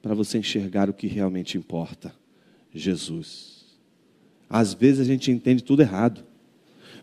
[0.00, 2.14] para você enxergar o que realmente importa:
[2.72, 3.66] Jesus.
[4.48, 6.24] Às vezes a gente entende tudo errado,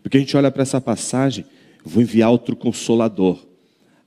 [0.02, 1.44] porque a gente olha para essa passagem,
[1.84, 3.46] vou enviar outro consolador.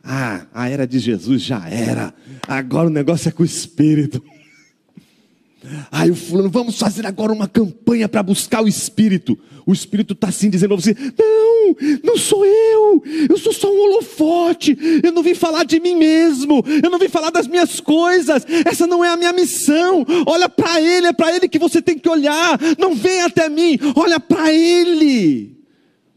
[0.04, 2.14] Ah, a era de Jesus já era,
[2.46, 4.22] agora o negócio é com o Espírito.
[5.90, 9.40] Aí o fulano, vamos fazer agora uma campanha para buscar o Espírito.
[9.66, 14.78] O Espírito está assim dizendo você: Não, não sou eu, eu sou só um holofote.
[15.02, 18.46] Eu não vim falar de mim mesmo, eu não vim falar das minhas coisas.
[18.66, 20.06] Essa não é a minha missão.
[20.26, 22.60] Olha para Ele, é para Ele que você tem que olhar.
[22.78, 25.63] Não vem até mim, olha para Ele.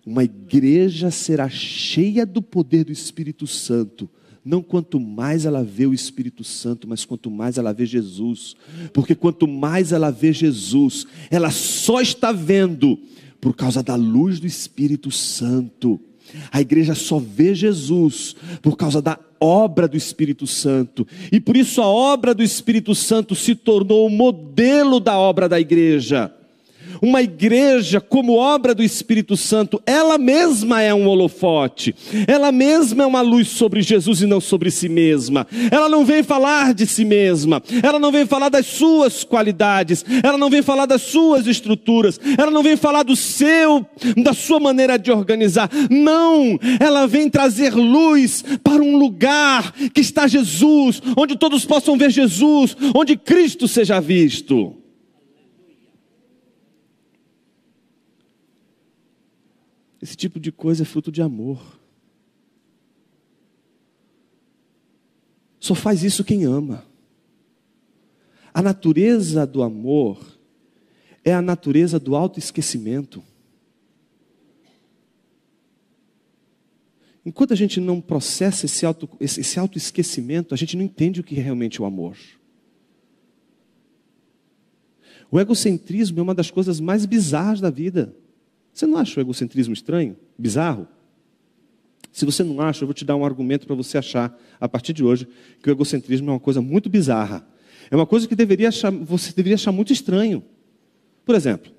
[0.07, 4.09] Uma igreja será cheia do poder do Espírito Santo
[4.47, 8.55] não quanto mais ela vê o Espírito Santo, mas quanto mais ela vê Jesus.
[8.93, 12.97] Porque quanto mais ela vê Jesus, ela só está vendo
[13.41, 16.01] por causa da luz do Espírito Santo.
[16.53, 21.05] A igreja só vê Jesus por causa da obra do Espírito Santo.
[21.33, 25.59] E por isso a obra do Espírito Santo se tornou o modelo da obra da
[25.59, 26.33] igreja.
[27.01, 31.95] Uma igreja, como obra do Espírito Santo, ela mesma é um holofote,
[32.27, 35.47] ela mesma é uma luz sobre Jesus e não sobre si mesma.
[35.71, 40.39] Ela não vem falar de si mesma, ela não vem falar das suas qualidades, ela
[40.39, 43.85] não vem falar das suas estruturas, ela não vem falar do seu,
[44.17, 45.71] da sua maneira de organizar.
[45.91, 52.11] Não, ela vem trazer luz para um lugar que está Jesus, onde todos possam ver
[52.11, 54.86] Jesus, onde Cristo seja visto.
[60.01, 61.81] Esse tipo de coisa é fruto de amor.
[65.59, 66.85] Só faz isso quem ama.
[68.53, 70.39] A natureza do amor
[71.25, 73.23] é a natureza do autoesquecimento.
[77.25, 81.37] Enquanto a gente não processa esse, auto, esse autoesquecimento, a gente não entende o que
[81.37, 82.17] é realmente o amor.
[85.29, 88.15] O egocentrismo é uma das coisas mais bizarras da vida.
[88.77, 90.19] Você não acha o egocentrismo estranho?
[90.37, 90.87] Bizarro?
[92.13, 94.93] Se você não acha, eu vou te dar um argumento para você achar, a partir
[94.93, 95.27] de hoje,
[95.63, 97.49] que o egocentrismo é uma coisa muito bizarra.
[97.91, 100.45] É uma coisa que deveria achar, você deveria achar muito estranho.
[101.25, 101.73] Por exemplo,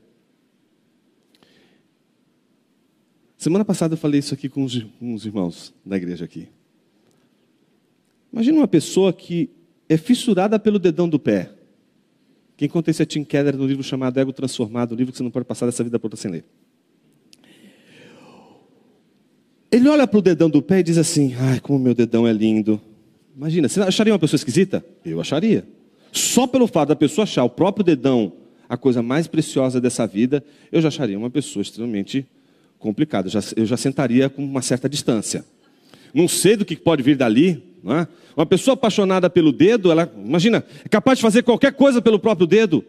[3.38, 6.49] semana passada eu falei isso aqui com os irmãos da igreja aqui.
[8.33, 9.51] Imagina uma pessoa que
[9.88, 11.51] é fissurada pelo dedão do pé.
[12.55, 15.23] Quem conta isso é Tim Keller no livro chamado Ego Transformado, um livro que você
[15.23, 16.43] não pode passar dessa vida para outra sem ler.
[19.71, 22.32] Ele olha para o dedão do pé e diz assim: Ai, como meu dedão é
[22.32, 22.80] lindo.
[23.36, 24.84] Imagina, você acharia uma pessoa esquisita?
[25.06, 25.65] Eu acharia.
[26.12, 28.34] Só pelo fato da pessoa achar o próprio dedão
[28.67, 32.26] a coisa mais preciosa dessa vida, eu já acharia uma pessoa extremamente
[32.80, 33.28] complicada.
[33.28, 35.45] Eu já, eu já sentaria com uma certa distância.
[36.13, 37.63] Não sei do que pode vir dali.
[37.86, 38.07] É?
[38.36, 42.45] Uma pessoa apaixonada pelo dedo, ela, imagina, é capaz de fazer qualquer coisa pelo próprio
[42.45, 42.84] dedo.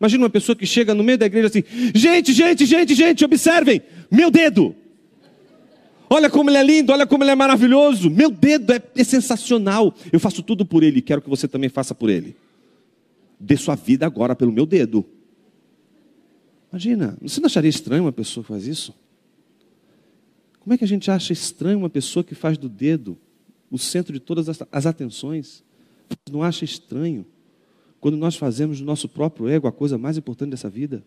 [0.00, 1.64] Imagina uma pessoa que chega no meio da igreja assim:
[1.94, 4.74] gente, gente, gente, gente, observem, meu dedo.
[6.10, 8.10] Olha como ele é lindo, olha como ele é maravilhoso.
[8.10, 9.94] Meu dedo é, é sensacional.
[10.10, 12.34] Eu faço tudo por ele, quero que você também faça por ele.
[13.38, 15.04] Dê sua vida agora pelo meu dedo.
[16.70, 18.94] Imagina, você não acharia estranho uma pessoa que faz isso?
[20.60, 23.16] Como é que a gente acha estranho uma pessoa que faz do dedo
[23.70, 25.62] o centro de todas as atenções?
[26.30, 27.26] Não acha estranho
[28.00, 31.02] quando nós fazemos do nosso próprio ego a coisa mais importante dessa vida?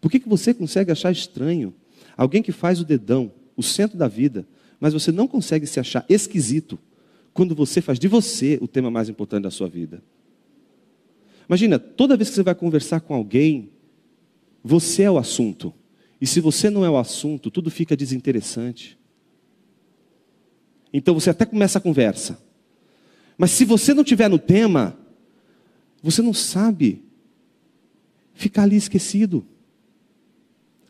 [0.00, 1.74] Por que, que você consegue achar estranho
[2.16, 4.46] alguém que faz o dedão o centro da vida,
[4.80, 6.78] mas você não consegue se achar esquisito
[7.32, 10.02] quando você faz de você o tema mais importante da sua vida.
[11.48, 13.70] Imagina, toda vez que você vai conversar com alguém,
[14.64, 15.72] você é o assunto.
[16.20, 18.98] E se você não é o assunto, tudo fica desinteressante.
[20.92, 22.40] Então você até começa a conversa.
[23.36, 24.96] Mas se você não tiver no tema,
[26.02, 27.02] você não sabe
[28.34, 29.46] ficar ali esquecido.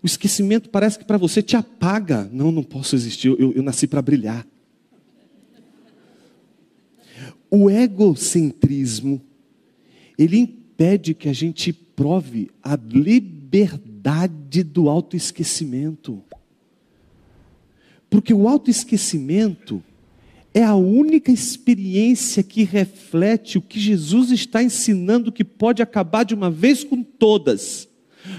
[0.02, 2.28] O esquecimento parece que para você te apaga.
[2.32, 4.46] Não, não posso existir, eu, eu nasci para brilhar.
[7.50, 9.20] O egocentrismo,
[10.16, 16.22] ele impede que a gente prove a liberdade do autoesquecimento.
[18.08, 19.82] Porque o autoesquecimento
[20.54, 26.34] é a única experiência que reflete o que Jesus está ensinando que pode acabar de
[26.34, 27.88] uma vez com todas,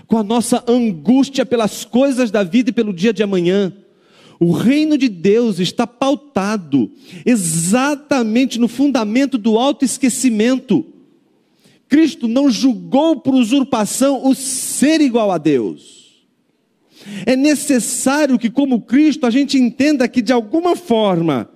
[0.07, 3.73] com a nossa angústia pelas coisas da vida e pelo dia de amanhã.
[4.39, 6.91] O reino de Deus está pautado
[7.25, 10.83] exatamente no fundamento do autoesquecimento.
[11.87, 16.23] Cristo não julgou por usurpação o ser igual a Deus.
[17.25, 21.49] É necessário que, como Cristo, a gente entenda que, de alguma forma,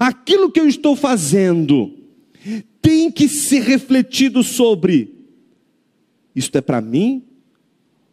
[0.00, 1.94] aquilo que eu estou fazendo
[2.80, 5.14] tem que ser refletido sobre:
[6.34, 7.27] isto é para mim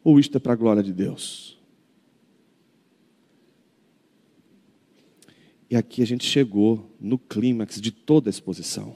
[0.06, 1.58] ou isto é para a glória de Deus?
[5.68, 8.96] E aqui a gente chegou no clímax de toda a exposição.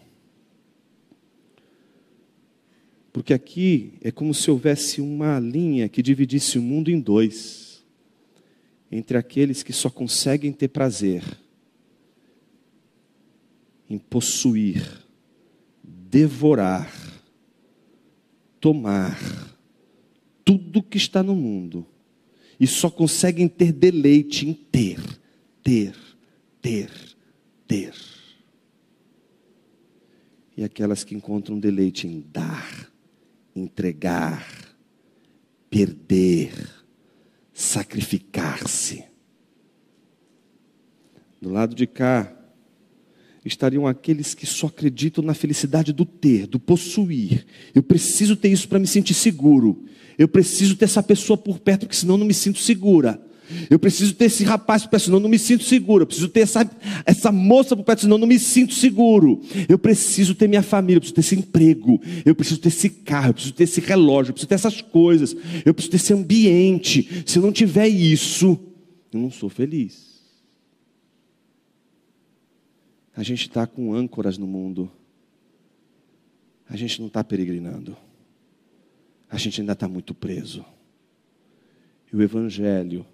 [3.12, 7.84] Porque aqui é como se houvesse uma linha que dividisse o mundo em dois
[8.92, 11.24] entre aqueles que só conseguem ter prazer
[13.90, 15.04] em possuir,
[15.84, 16.94] devorar,
[18.60, 19.49] tomar
[20.50, 21.86] tudo que está no mundo
[22.60, 25.00] e só conseguem ter deleite em ter,
[25.62, 25.96] ter,
[26.60, 26.90] ter,
[27.68, 27.94] ter.
[30.58, 32.92] E aquelas que encontram deleite em dar,
[33.56, 34.44] entregar,
[35.70, 36.52] perder,
[37.54, 39.04] sacrificar-se.
[41.40, 42.36] Do lado de cá,
[43.46, 47.46] estariam aqueles que só acreditam na felicidade do ter, do possuir.
[47.76, 49.86] Eu preciso ter isso para me sentir seguro.
[50.20, 53.22] Eu preciso ter essa pessoa por perto, porque senão não me sinto segura.
[53.70, 56.04] Eu preciso ter esse rapaz por perto, senão não me sinto seguro.
[56.04, 56.70] Eu preciso ter essa,
[57.06, 59.42] essa moça por perto, senão não me sinto seguro.
[59.70, 62.02] Eu preciso ter minha família, eu preciso ter esse emprego.
[62.26, 65.34] Eu preciso ter esse carro, eu preciso ter esse relógio, eu preciso ter essas coisas.
[65.66, 67.24] Eu preciso ter esse ambiente.
[67.26, 68.60] Se eu não tiver isso,
[69.14, 70.20] eu não sou feliz.
[73.16, 74.92] A gente está com âncoras no mundo.
[76.70, 77.96] A gente não está peregrinando.
[79.30, 80.66] A gente ainda está muito preso.
[82.12, 83.06] E o Evangelho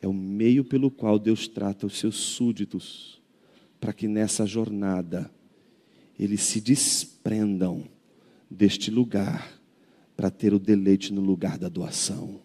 [0.00, 3.20] é o meio pelo qual Deus trata os seus súditos,
[3.80, 5.30] para que nessa jornada
[6.18, 7.84] eles se desprendam
[8.48, 9.60] deste lugar,
[10.16, 12.40] para ter o deleite no lugar da doação,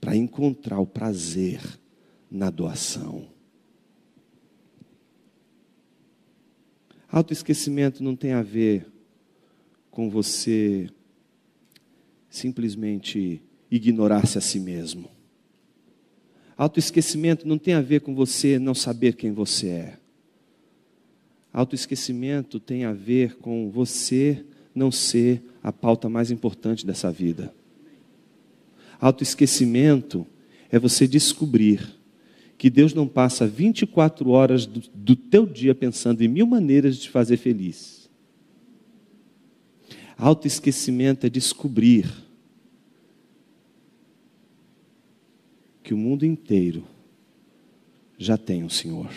[0.00, 1.60] para encontrar o prazer
[2.30, 3.28] na doação.
[7.08, 8.90] Autoesquecimento não tem a ver
[9.90, 10.88] com você
[12.36, 15.10] simplesmente ignorar-se a si mesmo.
[16.56, 19.98] Autoesquecimento não tem a ver com você não saber quem você é.
[21.52, 27.52] Autoesquecimento tem a ver com você não ser a pauta mais importante dessa vida.
[29.00, 30.26] Autoesquecimento
[30.70, 31.96] é você descobrir
[32.58, 37.02] que Deus não passa 24 horas do, do teu dia pensando em mil maneiras de
[37.02, 38.08] te fazer feliz.
[40.16, 42.25] Autoesquecimento é descobrir
[45.86, 46.84] que o mundo inteiro
[48.18, 49.08] já tem um Senhor.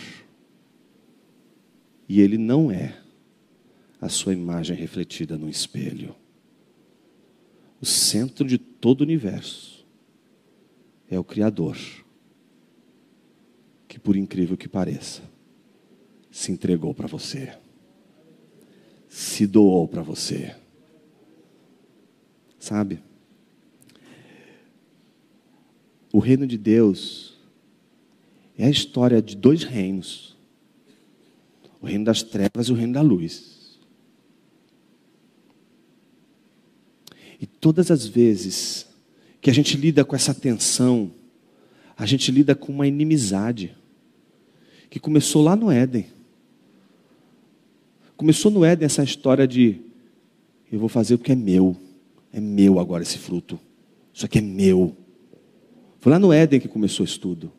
[2.08, 3.02] E Ele não é
[4.00, 6.16] a sua imagem refletida no espelho.
[7.82, 9.84] O centro de todo o universo
[11.10, 11.76] é o Criador
[13.88, 15.24] que, por incrível que pareça,
[16.30, 17.58] se entregou para você,
[19.08, 20.56] se doou para você.
[22.60, 23.09] Sabe?
[26.12, 27.38] O reino de Deus
[28.58, 30.36] é a história de dois reinos:
[31.82, 33.78] o reino das trevas e o reino da luz.
[37.40, 38.88] E todas as vezes
[39.40, 41.12] que a gente lida com essa tensão,
[41.96, 43.76] a gente lida com uma inimizade
[44.90, 46.08] que começou lá no Éden.
[48.18, 49.80] Começou no Éden essa história de
[50.72, 51.76] eu vou fazer porque é meu.
[52.34, 53.60] É meu agora esse fruto.
[54.14, 54.96] Isso aqui é meu.
[56.00, 57.52] Foi lá no Éden que começou isso tudo.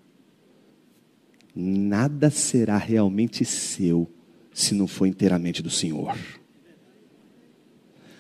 [1.54, 4.10] Nada será realmente seu
[4.52, 6.16] se não for inteiramente do Senhor.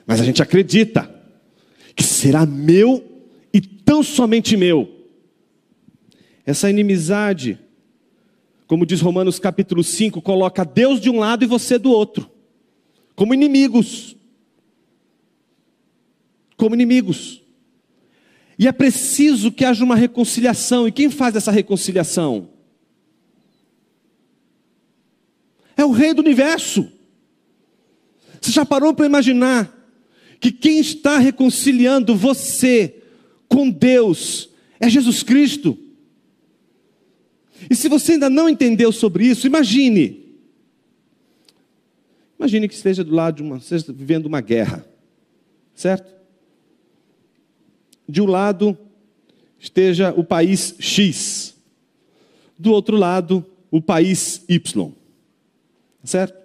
[0.06, 1.12] Mas a gente acredita
[1.94, 3.04] que será meu
[3.52, 4.88] e tão somente meu.
[6.44, 7.58] Essa inimizade
[8.70, 12.30] como diz Romanos capítulo 5, coloca Deus de um lado e você do outro,
[13.16, 14.14] como inimigos.
[16.56, 17.39] Como inimigos.
[18.60, 20.86] E é preciso que haja uma reconciliação.
[20.86, 22.50] E quem faz essa reconciliação?
[25.74, 26.86] É o Rei do universo.
[28.38, 29.74] Você já parou para imaginar
[30.38, 33.02] que quem está reconciliando você
[33.48, 35.78] com Deus é Jesus Cristo?
[37.70, 40.36] E se você ainda não entendeu sobre isso, imagine.
[42.38, 44.84] Imagine que esteja do lado de uma, esteja vivendo uma guerra,
[45.74, 46.19] certo?
[48.10, 48.76] De um lado
[49.58, 51.54] esteja o país X,
[52.58, 54.92] do outro lado o país Y,
[56.02, 56.40] certo?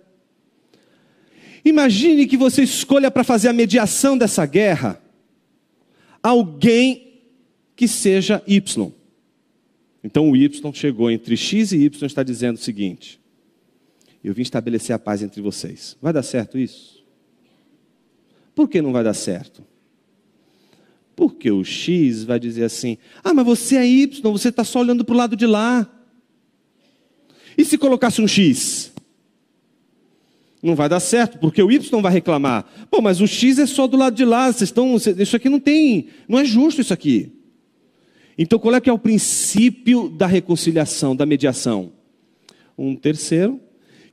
[1.64, 5.02] Imagine que você escolha para fazer a mediação dessa guerra
[6.22, 7.24] alguém
[7.76, 8.92] que seja Y.
[10.04, 13.20] Então o Y chegou entre X e Y está dizendo o seguinte:
[14.24, 15.98] Eu vim estabelecer a paz entre vocês.
[16.00, 17.04] Vai dar certo isso?
[18.54, 19.64] Por que não vai dar certo?
[21.16, 25.06] Porque o X vai dizer assim: Ah, mas você é Y, você está só olhando
[25.06, 25.90] para o lado de lá.
[27.58, 28.92] E se colocasse um X?
[30.62, 32.66] Não vai dar certo, porque o Y vai reclamar.
[32.90, 34.96] Pô, mas o X é só do lado de lá, vocês estão.
[34.96, 36.08] Isso aqui não tem.
[36.28, 37.32] Não é justo isso aqui.
[38.38, 41.94] Então, qual é que é o princípio da reconciliação, da mediação?
[42.78, 43.60] Um terceiro,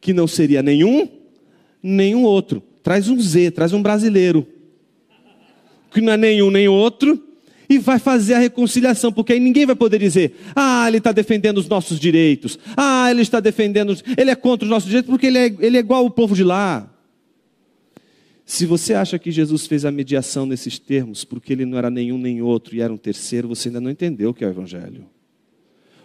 [0.01, 1.09] que não seria nenhum,
[1.83, 2.63] nenhum outro.
[2.83, 4.47] Traz um Z, traz um brasileiro.
[5.93, 7.22] Que não é nenhum nem outro,
[7.68, 11.59] e vai fazer a reconciliação, porque aí ninguém vai poder dizer, ah, ele está defendendo
[11.59, 15.38] os nossos direitos, ah, ele está defendendo, ele é contra os nossos direitos, porque ele
[15.38, 16.88] é, ele é igual ao povo de lá.
[18.45, 22.18] Se você acha que Jesus fez a mediação nesses termos, porque ele não era nenhum
[22.18, 25.07] nem outro e era um terceiro, você ainda não entendeu o que é o Evangelho.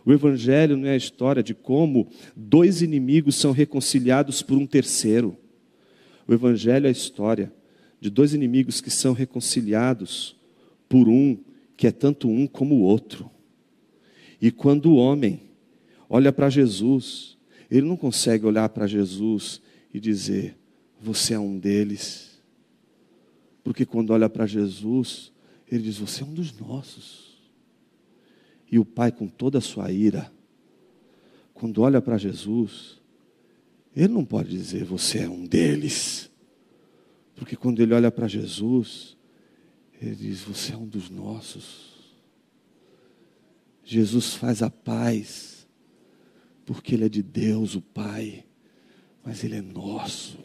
[0.06, 5.36] O Evangelho não é a história de como dois inimigos são reconciliados por um terceiro.
[6.26, 7.52] O Evangelho é a história
[8.00, 10.36] de dois inimigos que são reconciliados
[10.88, 11.38] por um
[11.76, 13.30] que é tanto um como o outro.
[14.42, 15.42] E quando o homem
[16.10, 17.38] olha para Jesus,
[17.70, 19.62] ele não consegue olhar para Jesus
[19.94, 20.58] e dizer:
[21.02, 22.28] Você é um deles
[23.68, 25.30] porque quando olha para Jesus,
[25.70, 27.38] ele diz: Você é um dos nossos.
[28.72, 30.32] E o Pai, com toda a sua ira,
[31.54, 33.02] quando olha para Jesus,
[33.94, 36.27] ele não pode dizer: Você é um deles.
[37.38, 39.16] Porque quando ele olha para Jesus,
[40.02, 41.96] ele diz: Você é um dos nossos.
[43.84, 45.66] Jesus faz a paz,
[46.66, 48.44] porque Ele é de Deus, o Pai,
[49.24, 50.40] mas Ele é nosso.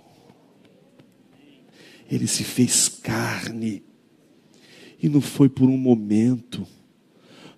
[2.08, 3.82] Ele se fez carne.
[5.02, 6.64] E não foi por um momento,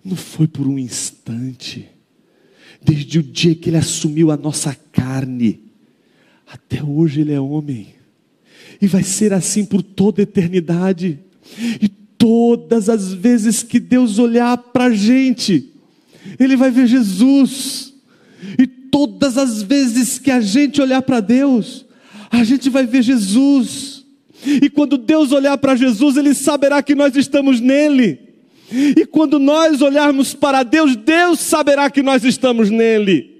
[0.02, 1.90] não foi por um instante.
[2.80, 5.62] Desde o dia que ele assumiu a nossa carne,
[6.46, 7.94] até hoje ele é homem.
[8.80, 11.18] E vai ser assim por toda eternidade.
[11.80, 15.70] E todas as vezes que Deus olhar para a gente,
[16.38, 17.92] Ele vai ver Jesus.
[18.58, 21.84] E todas as vezes que a gente olhar para Deus,
[22.30, 24.04] a gente vai ver Jesus.
[24.46, 28.18] E quando Deus olhar para Jesus, Ele saberá que nós estamos nele.
[28.70, 33.33] E quando nós olharmos para Deus, Deus saberá que nós estamos nele.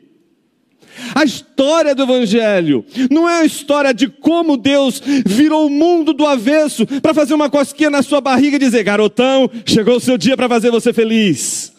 [1.14, 6.26] A história do Evangelho não é a história de como Deus virou o mundo do
[6.26, 10.36] avesso para fazer uma cosquinha na sua barriga e dizer: garotão, chegou o seu dia
[10.36, 11.72] para fazer você feliz.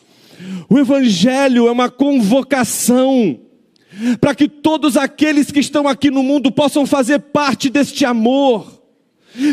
[0.70, 3.40] O Evangelho é uma convocação
[4.20, 8.76] para que todos aqueles que estão aqui no mundo possam fazer parte deste amor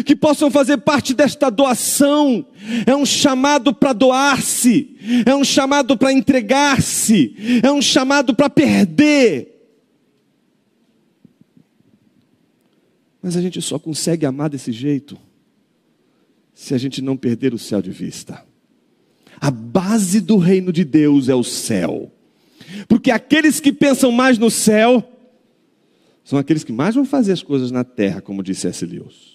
[0.04, 2.46] que possam fazer parte desta doação.
[2.86, 9.51] É um chamado para doar-se, é um chamado para entregar-se, é um chamado para perder.
[13.22, 15.16] Mas a gente só consegue amar desse jeito
[16.52, 18.44] se a gente não perder o céu de vista.
[19.40, 22.10] A base do reino de Deus é o céu.
[22.88, 25.08] Porque aqueles que pensam mais no céu
[26.24, 28.84] são aqueles que mais vão fazer as coisas na terra, como disse S.
[28.84, 29.32] Lewis.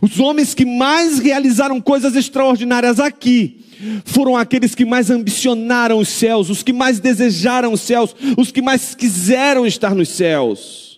[0.00, 3.64] Os homens que mais realizaram coisas extraordinárias aqui
[4.04, 8.62] foram aqueles que mais ambicionaram os céus, os que mais desejaram os céus, os que
[8.62, 10.91] mais quiseram estar nos céus.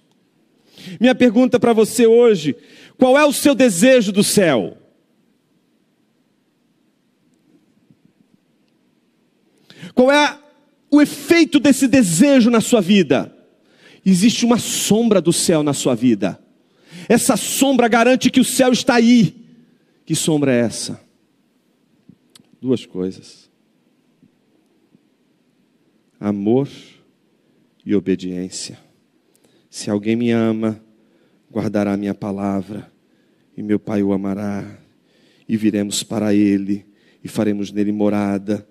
[1.00, 2.56] Minha pergunta para você hoje:
[2.98, 4.78] qual é o seu desejo do céu?
[9.94, 10.38] Qual é
[10.90, 13.34] o efeito desse desejo na sua vida?
[14.04, 16.38] Existe uma sombra do céu na sua vida.
[17.08, 19.34] Essa sombra garante que o céu está aí.
[20.04, 21.00] Que sombra é essa?
[22.60, 23.50] Duas coisas:
[26.20, 26.68] amor
[27.84, 28.83] e obediência.
[29.76, 30.80] Se alguém me ama,
[31.50, 32.88] guardará a minha palavra,
[33.56, 34.64] e meu Pai o amará,
[35.48, 36.86] e viremos para ele,
[37.24, 38.64] e faremos nele morada.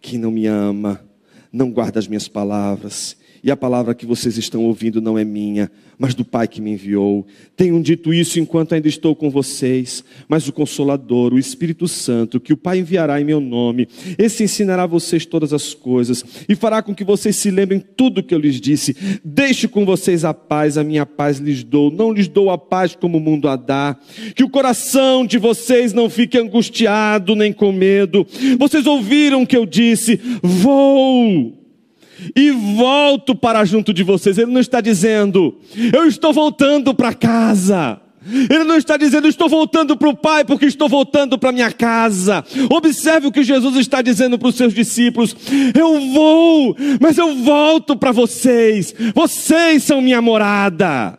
[0.00, 1.06] Quem não me ama,
[1.52, 5.70] não guarda as minhas palavras, e a palavra que vocês estão ouvindo não é minha,
[5.98, 7.26] mas do Pai que me enviou.
[7.56, 12.52] Tenho dito isso enquanto ainda estou com vocês, mas o Consolador, o Espírito Santo, que
[12.52, 16.82] o Pai enviará em meu nome, esse ensinará a vocês todas as coisas e fará
[16.82, 18.96] com que vocês se lembrem tudo o que eu lhes disse.
[19.24, 22.94] Deixe com vocês a paz, a minha paz lhes dou, não lhes dou a paz
[22.94, 23.96] como o mundo a dá.
[24.34, 28.26] Que o coração de vocês não fique angustiado nem com medo.
[28.58, 31.65] Vocês ouviram o que eu disse: vou
[32.34, 34.38] e volto para junto de vocês.
[34.38, 35.58] Ele não está dizendo,
[35.92, 38.00] eu estou voltando para casa.
[38.50, 42.44] Ele não está dizendo, estou voltando para o Pai porque estou voltando para minha casa.
[42.70, 45.36] Observe o que Jesus está dizendo para os seus discípulos:
[45.78, 48.94] Eu vou, mas eu volto para vocês.
[49.14, 51.18] Vocês são minha morada.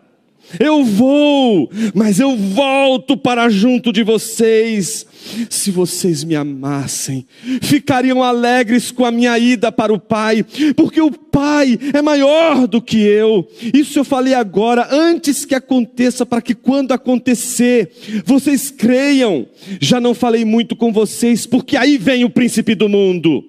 [0.60, 5.06] Eu vou, mas eu volto para junto de vocês.
[5.50, 7.26] Se vocês me amassem,
[7.62, 10.46] ficariam alegres com a minha ida para o Pai,
[10.76, 13.48] porque o Pai é maior do que eu.
[13.74, 17.92] Isso eu falei agora, antes que aconteça, para que quando acontecer,
[18.26, 19.46] vocês creiam.
[19.82, 23.44] Já não falei muito com vocês, porque aí vem o príncipe do mundo,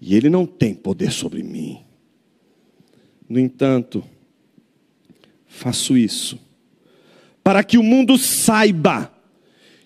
[0.00, 1.78] e ele não tem poder sobre mim.
[3.28, 4.04] No entanto,
[5.54, 6.38] faço isso
[7.44, 9.12] para que o mundo saiba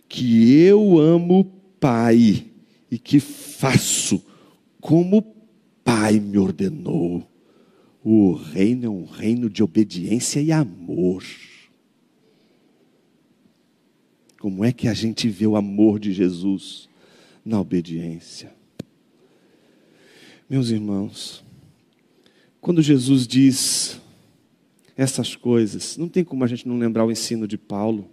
[0.08, 2.46] que eu amo o Pai
[2.88, 4.24] e que faço
[4.80, 5.22] como o
[5.84, 7.28] Pai me ordenou.
[8.02, 11.24] O reino é um reino de obediência e amor.
[14.38, 16.88] Como é que a gente vê o amor de Jesus
[17.44, 18.54] na obediência?
[20.48, 21.44] Meus irmãos,
[22.60, 24.00] quando Jesus diz
[24.98, 25.96] essas coisas.
[25.96, 28.10] Não tem como a gente não lembrar o ensino de Paulo.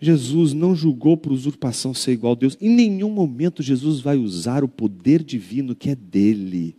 [0.00, 2.58] Jesus não julgou por usurpação ser igual a Deus.
[2.60, 6.76] Em nenhum momento Jesus vai usar o poder divino que é dele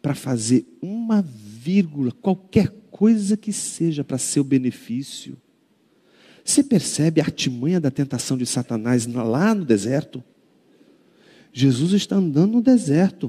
[0.00, 5.36] para fazer uma vírgula, qualquer coisa que seja para seu benefício.
[6.44, 10.22] Você percebe a artimanha da tentação de Satanás lá no deserto?
[11.52, 13.28] Jesus está andando no deserto,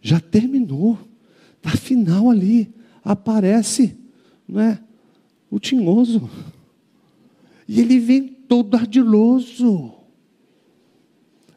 [0.00, 0.98] já terminou,
[1.58, 2.72] está final ali,
[3.04, 3.96] aparece
[4.48, 4.80] não é?
[5.50, 6.28] O tinhoso.
[7.68, 9.72] E ele vem todo ardiloso.
[9.74, 9.94] O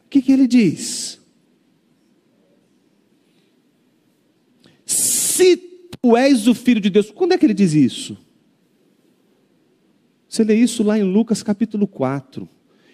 [0.08, 1.20] que, que ele diz?
[4.84, 8.18] Se tu és o filho de Deus, quando é que ele diz isso?
[10.28, 12.48] Você lê isso lá em Lucas capítulo 4.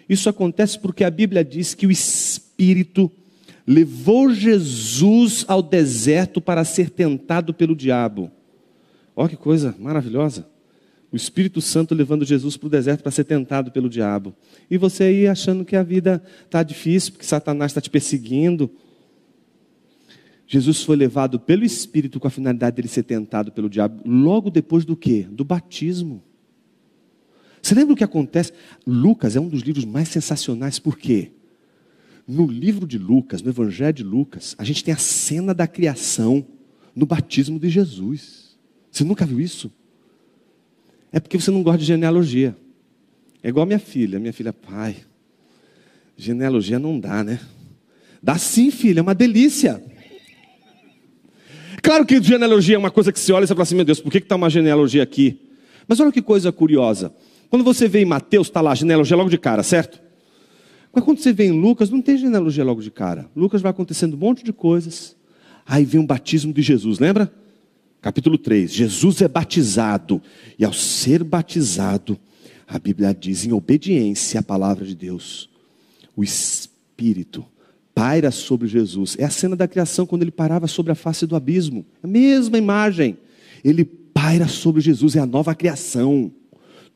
[0.07, 3.11] Isso acontece porque a Bíblia diz que o Espírito
[3.65, 8.31] levou Jesus ao deserto para ser tentado pelo diabo.
[9.19, 10.47] Olha que coisa maravilhosa.
[11.11, 14.35] O Espírito Santo levando Jesus para o deserto para ser tentado pelo diabo.
[14.69, 18.69] E você aí achando que a vida está difícil, porque Satanás está te perseguindo.
[20.45, 24.51] Jesus foi levado pelo Espírito com a finalidade de ele ser tentado pelo diabo, logo
[24.51, 25.25] depois do quê?
[25.31, 26.23] Do batismo.
[27.59, 28.53] Você lembra o que acontece?
[28.85, 31.31] Lucas é um dos livros mais sensacionais, por quê?
[32.27, 36.45] No livro de Lucas, no Evangelho de Lucas, a gente tem a cena da criação
[36.95, 38.46] no batismo de Jesus.
[38.97, 39.71] Você nunca viu isso?
[41.11, 42.57] É porque você não gosta de genealogia.
[43.43, 44.19] É igual minha filha.
[44.19, 44.95] Minha filha, pai,
[46.17, 47.39] genealogia não dá, né?
[48.23, 49.83] Dá sim, filha, é uma delícia.
[51.83, 54.01] Claro que genealogia é uma coisa que você olha e você fala assim, meu Deus,
[54.01, 55.41] por que está uma genealogia aqui?
[55.87, 57.13] Mas olha que coisa curiosa.
[57.51, 60.01] Quando você vê em Mateus, está lá, genealogia logo de cara, certo?
[60.91, 63.29] Mas quando você vê em Lucas, não tem genealogia logo de cara.
[63.35, 65.15] Lucas vai acontecendo um monte de coisas.
[65.67, 67.31] Aí vem o batismo de Jesus, lembra?
[68.01, 70.21] Capítulo 3, Jesus é batizado,
[70.57, 72.17] e ao ser batizado,
[72.67, 75.49] a Bíblia diz, em obediência à palavra de Deus,
[76.15, 77.45] o Espírito
[77.95, 79.15] paira sobre Jesus.
[79.17, 82.57] É a cena da criação quando ele parava sobre a face do abismo, a mesma
[82.57, 83.17] imagem.
[83.63, 86.31] Ele paira sobre Jesus, é a nova criação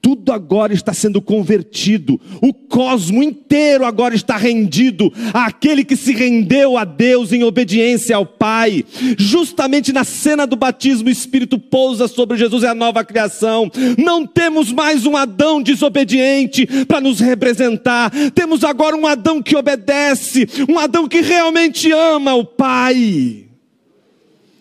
[0.02, 6.78] tudo agora está sendo convertido, o cosmo inteiro agora está rendido àquele que se rendeu
[6.78, 8.84] a Deus em obediência ao Pai.
[9.18, 13.70] Justamente na cena do batismo, o Espírito pousa sobre Jesus, é a nova criação.
[13.98, 20.48] Não temos mais um Adão desobediente para nos representar, temos agora um Adão que obedece,
[20.68, 23.46] um Adão que realmente ama o Pai.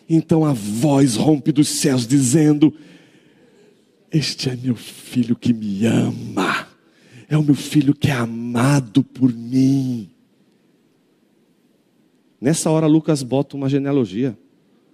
[0.08, 2.74] Então a voz rompe dos céus dizendo:
[4.12, 6.66] este é meu filho que me ama,
[7.28, 10.10] é o meu filho que é amado por mim.
[12.40, 14.36] Nessa hora, Lucas bota uma genealogia.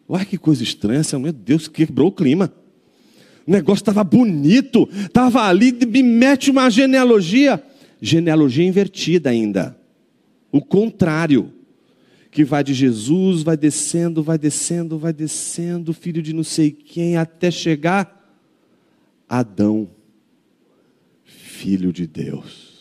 [0.09, 2.53] Olha que coisa estranha, meu Deus, quebrou o clima.
[3.47, 7.63] O negócio estava bonito, estava ali, me mete uma genealogia.
[8.01, 9.79] Genealogia invertida ainda.
[10.53, 11.53] O contrário.
[12.31, 17.17] Que vai de Jesus, vai descendo, vai descendo, vai descendo, filho de não sei quem,
[17.17, 18.16] até chegar
[19.29, 19.91] Adão,
[21.25, 22.77] filho de Deus.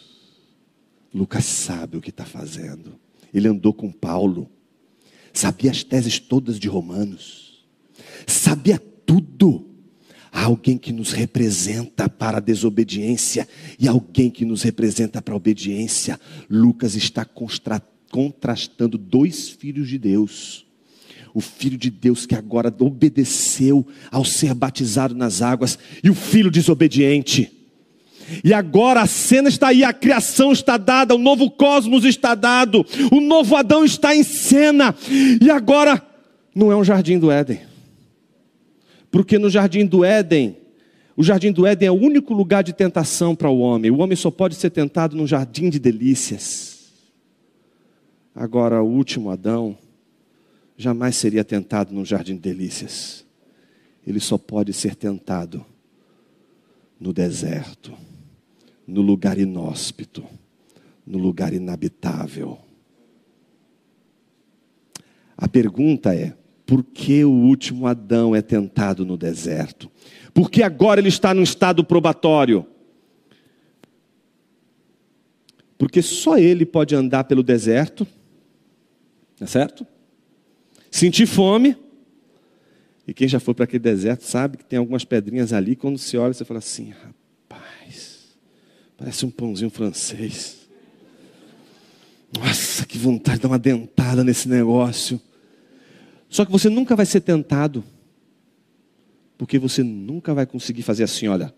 [1.13, 2.99] Lucas sabe o que está fazendo.
[3.33, 4.49] Ele andou com Paulo,
[5.33, 7.65] sabia as teses todas de Romanos,
[8.27, 9.69] sabia tudo.
[10.31, 13.47] Há alguém que nos representa para a desobediência
[13.79, 16.19] e alguém que nos representa para a obediência.
[16.49, 17.25] Lucas está
[18.11, 20.64] contrastando dois filhos de Deus.
[21.35, 26.49] O filho de Deus que agora obedeceu ao ser batizado nas águas, e o filho
[26.49, 27.51] desobediente.
[28.41, 32.85] E agora a cena está aí, a criação está dada, o novo cosmos está dado,
[33.11, 34.95] o novo Adão está em cena,
[35.41, 36.01] e agora
[36.55, 37.59] não é um jardim do Éden.
[39.11, 40.55] Porque no jardim do Éden,
[41.17, 43.91] o jardim do Éden é o único lugar de tentação para o homem.
[43.91, 46.93] O homem só pode ser tentado no jardim de delícias.
[48.33, 49.77] Agora, o último Adão
[50.77, 53.25] jamais seria tentado no jardim de delícias.
[54.05, 55.65] Ele só pode ser tentado
[56.99, 57.93] no deserto,
[58.85, 60.23] no lugar inóspito,
[61.05, 62.59] no lugar inabitável.
[65.37, 69.89] A pergunta é: por que o último Adão é tentado no deserto?
[70.33, 72.65] Porque agora ele está num estado probatório.
[75.77, 78.07] Porque só ele pode andar pelo deserto,
[79.41, 79.85] é certo?
[80.95, 81.75] Sentir fome.
[83.05, 85.75] E quem já foi para aquele deserto sabe que tem algumas pedrinhas ali.
[85.75, 88.37] Quando se olha, você fala assim: rapaz,
[88.95, 90.69] parece um pãozinho francês.
[92.39, 95.19] Nossa, que vontade de dar uma dentada nesse negócio.
[96.29, 97.83] Só que você nunca vai ser tentado,
[99.37, 101.53] porque você nunca vai conseguir fazer assim: olha,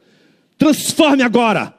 [0.57, 1.77] transforme agora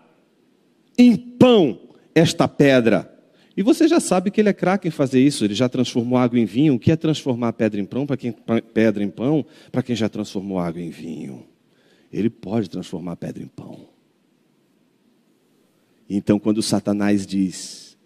[0.96, 1.80] em pão
[2.14, 3.17] esta pedra.
[3.59, 6.38] E você já sabe que ele é craque em fazer isso, ele já transformou água
[6.38, 6.76] em vinho.
[6.76, 8.30] O que é transformar pedra em pão para quem
[8.72, 11.44] pedra em pão, para quem já transformou água em vinho?
[12.12, 13.88] Ele pode transformar pedra em pão.
[16.09, 17.98] Então, quando Satanás diz: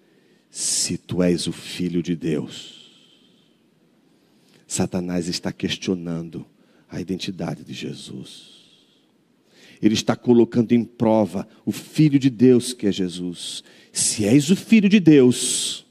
[0.51, 2.91] Se tu és o filho de Deus,
[4.67, 6.47] Satanás está questionando
[6.89, 8.62] a identidade de Jesus.
[9.83, 13.65] Ele está colocando em prova o Filho de Deus que é Jesus.
[13.93, 15.85] Se és o Filho de Deus,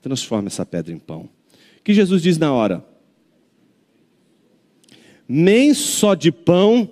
[0.00, 1.22] transforma essa pedra em pão.
[1.78, 2.86] O que Jesus diz na hora?
[5.28, 6.88] Nem só de pão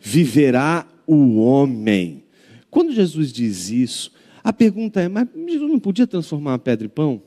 [0.00, 2.24] viverá o homem.
[2.70, 4.12] Quando Jesus diz isso,
[4.42, 7.22] a pergunta é: mas Jesus não podia transformar uma pedra em pão?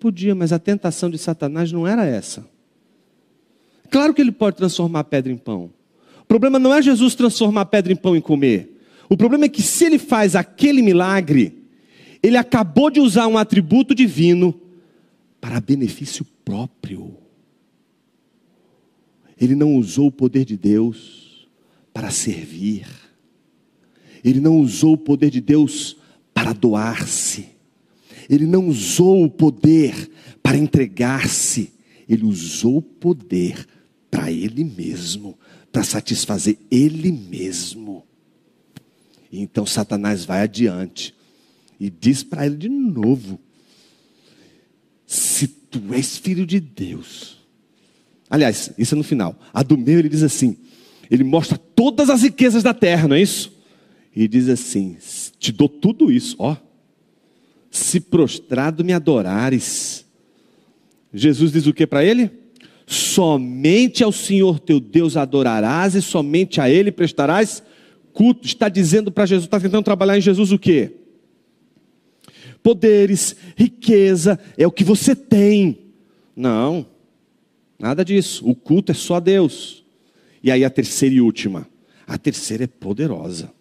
[0.00, 2.48] Podia, mas a tentação de Satanás não era essa.
[3.90, 5.70] Claro que ele pode transformar a pedra em pão.
[6.26, 8.80] O problema não é Jesus transformar pedra em pão e comer.
[9.08, 11.56] O problema é que se ele faz aquele milagre,
[12.20, 14.60] ele acabou de usar um atributo divino
[15.40, 17.16] para benefício próprio.
[19.40, 21.48] Ele não usou o poder de Deus
[21.94, 22.86] para servir.
[24.24, 25.96] Ele não usou o poder de Deus
[26.34, 27.46] para doar-se.
[28.28, 30.10] Ele não usou o poder
[30.42, 31.72] para entregar-se,
[32.08, 33.66] ele usou o poder
[34.10, 35.38] para ele mesmo,
[35.76, 38.02] para satisfazer ele mesmo.
[39.30, 41.14] E então Satanás vai adiante
[41.78, 43.38] e diz para ele de novo:
[45.06, 47.44] Se tu és filho de Deus.
[48.30, 49.38] Aliás, isso é no final.
[49.52, 50.56] A do meio ele diz assim:
[51.10, 53.52] ele mostra todas as riquezas da terra, não é isso?
[54.14, 54.96] E diz assim:
[55.38, 56.56] Te dou tudo isso, ó
[57.70, 60.06] se prostrado me adorares.
[61.12, 62.45] Jesus diz o que para ele?
[62.86, 67.62] Somente ao Senhor teu Deus adorarás e somente a Ele prestarás
[68.12, 68.46] culto.
[68.46, 70.92] Está dizendo para Jesus, está tentando trabalhar em Jesus o que?
[72.62, 75.78] Poderes, riqueza, é o que você tem.
[76.34, 76.86] Não,
[77.78, 78.48] nada disso.
[78.48, 79.84] O culto é só a Deus.
[80.42, 81.68] E aí a terceira e última.
[82.06, 83.52] A terceira é poderosa.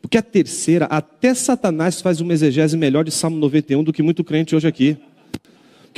[0.00, 4.22] Porque a terceira, até Satanás faz uma exegese melhor de Salmo 91 do que muito
[4.22, 4.96] crente hoje aqui.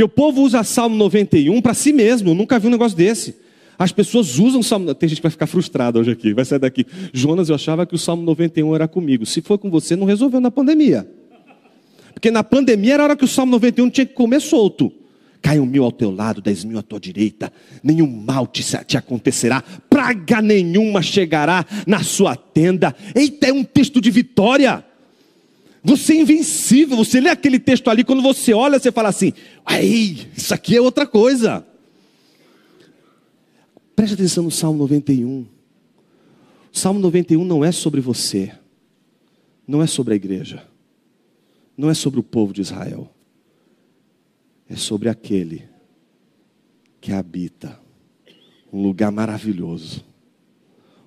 [0.00, 3.36] Porque o povo usa Salmo 91 para si mesmo, nunca vi um negócio desse.
[3.78, 4.94] As pessoas usam o Salmo.
[4.94, 6.86] Tem gente que vai ficar frustrada hoje aqui, vai sair daqui.
[7.12, 9.26] Jonas, eu achava que o Salmo 91 era comigo.
[9.26, 11.06] Se for com você, não resolveu na pandemia.
[12.14, 14.90] Porque na pandemia era a hora que o Salmo 91 tinha que comer solto.
[15.42, 19.62] Caiam mil ao teu lado, dez mil à tua direita, nenhum mal te, te acontecerá,
[19.90, 22.96] praga nenhuma chegará na sua tenda.
[23.14, 24.82] Eita, é um texto de vitória.
[25.82, 26.96] Você é invencível.
[26.96, 29.32] Você lê aquele texto ali, quando você olha, você fala assim:
[29.68, 31.66] Ei, isso aqui é outra coisa.
[33.96, 35.46] Preste atenção no Salmo 91.
[36.72, 38.52] O Salmo 91 não é sobre você,
[39.66, 40.66] não é sobre a igreja,
[41.76, 43.10] não é sobre o povo de Israel,
[44.68, 45.68] é sobre aquele
[47.00, 47.80] que habita
[48.72, 50.04] um lugar maravilhoso,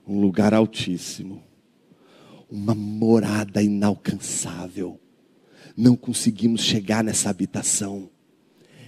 [0.05, 1.41] um lugar altíssimo,
[2.53, 4.99] uma morada inalcançável.
[5.75, 8.11] Não conseguimos chegar nessa habitação,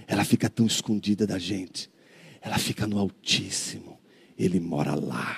[0.06, 1.90] ela fica tão escondida da gente,
[2.40, 3.98] ela fica no Altíssimo,
[4.38, 5.36] ele mora lá.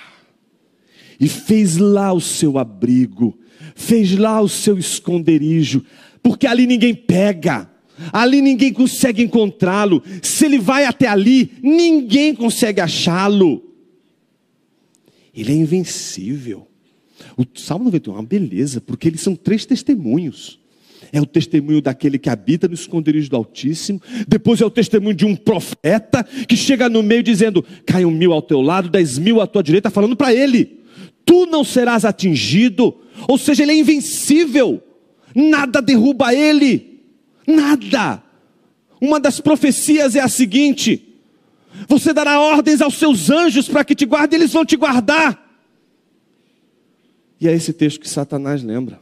[1.19, 3.35] E fez lá o seu abrigo,
[3.75, 5.83] fez lá o seu esconderijo,
[6.21, 7.67] porque ali ninguém pega,
[8.13, 10.03] ali ninguém consegue encontrá-lo.
[10.21, 13.73] Se ele vai até ali, ninguém consegue achá-lo.
[15.33, 16.68] Ele é invencível.
[17.39, 20.59] O Salmo 91 é uma beleza, porque eles são três testemunhos.
[21.09, 24.01] É o testemunho daquele que habita no esconderijo do Altíssimo.
[24.27, 28.41] Depois é o testemunho de um profeta que chega no meio dizendo: caiam mil ao
[28.41, 30.81] teu lado, dez mil à tua direita, falando para ele:
[31.25, 32.93] tu não serás atingido.
[33.25, 34.83] Ou seja, ele é invencível.
[35.33, 36.99] Nada derruba ele.
[37.47, 38.21] Nada.
[38.99, 41.15] Uma das profecias é a seguinte:
[41.87, 45.48] você dará ordens aos seus anjos para que te guardem, eles vão te guardar.
[47.39, 49.01] E é esse texto que Satanás lembra.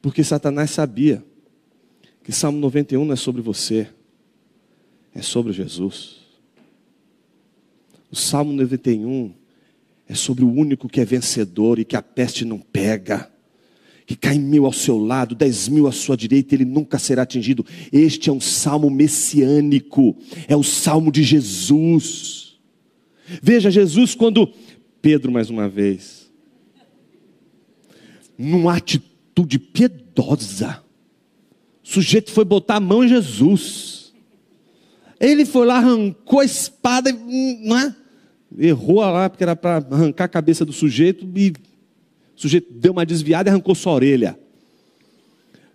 [0.00, 1.24] Porque Satanás sabia
[2.22, 3.88] que Salmo 91 não é sobre você,
[5.14, 6.18] é sobre Jesus.
[8.10, 9.32] O Salmo 91
[10.08, 13.30] é sobre o único que é vencedor e que a peste não pega
[14.08, 17.64] que cai mil ao seu lado, dez mil à sua direita, ele nunca será atingido.
[17.92, 20.16] Este é um salmo messiânico,
[20.48, 22.58] é o salmo de Jesus.
[23.42, 24.50] Veja, Jesus, quando
[25.00, 26.30] Pedro, mais uma vez,
[28.36, 30.82] numa atitude piedosa,
[31.82, 34.12] o sujeito foi botar a mão em Jesus.
[35.20, 37.94] Ele foi lá, arrancou a espada, não é?
[38.58, 43.04] Errou lá, porque era para arrancar a cabeça do sujeito e o sujeito deu uma
[43.04, 44.38] desviada e arrancou sua orelha.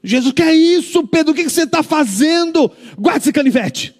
[0.04, 1.32] Jesus, que é isso, Pedro?
[1.32, 2.70] O que você está fazendo?
[2.98, 3.96] Guarda esse canivete.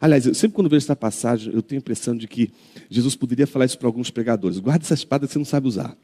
[0.00, 2.50] Aliás, eu, sempre quando vejo essa passagem, eu tenho a impressão de que
[2.90, 5.96] Jesus poderia falar isso para alguns pregadores: guarda essa espada que você não sabe usar.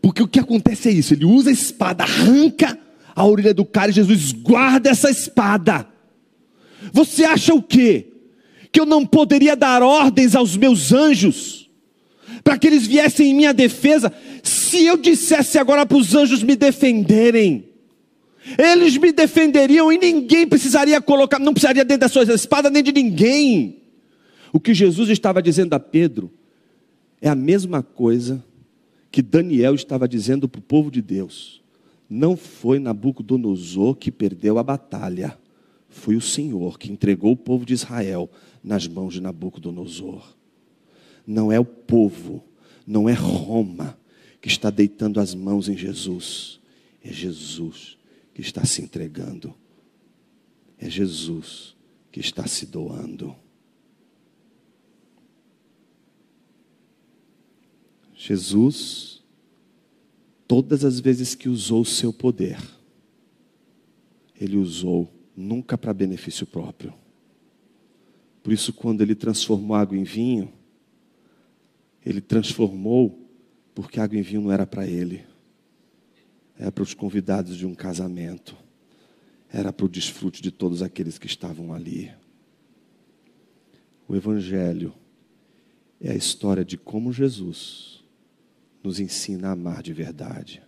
[0.00, 2.78] Porque o que acontece é isso: ele usa a espada, arranca
[3.14, 5.86] a orelha do cara e Jesus guarda essa espada.
[6.92, 8.08] Você acha o quê?
[8.70, 11.64] Que eu não poderia dar ordens aos meus anjos?
[12.44, 14.12] para que eles viessem em minha defesa.
[14.42, 17.70] Se eu dissesse agora para os anjos me defenderem,
[18.58, 22.92] eles me defenderiam e ninguém precisaria colocar, não precisaria dentro da sua espada nem de
[22.92, 23.82] ninguém.
[24.52, 26.30] O que Jesus estava dizendo a Pedro
[27.20, 28.44] é a mesma coisa
[29.10, 31.62] que Daniel estava dizendo para o povo de Deus.
[32.08, 35.38] Não foi Nabucodonosor que perdeu a batalha,
[35.88, 38.30] foi o Senhor que entregou o povo de Israel
[38.62, 40.34] nas mãos de Nabucodonosor
[41.26, 42.44] não é o povo,
[42.86, 43.98] não é Roma
[44.40, 46.60] que está deitando as mãos em Jesus,
[47.02, 47.96] é Jesus
[48.34, 49.54] que está se entregando,
[50.76, 51.76] é Jesus
[52.10, 53.34] que está se doando.
[58.14, 59.22] Jesus,
[60.46, 62.58] todas as vezes que usou o seu poder,
[64.38, 66.92] ele usou nunca para benefício próprio.
[68.42, 70.52] Por isso, quando ele transformou água em vinho,
[72.04, 73.24] ele transformou
[73.74, 75.24] porque água em vinho não era para ele,
[76.58, 78.56] era para os convidados de um casamento,
[79.52, 82.12] era para o desfrute de todos aqueles que estavam ali.
[84.06, 84.94] O Evangelho
[86.00, 88.04] é a história de como Jesus
[88.82, 90.62] nos ensina a amar de verdade.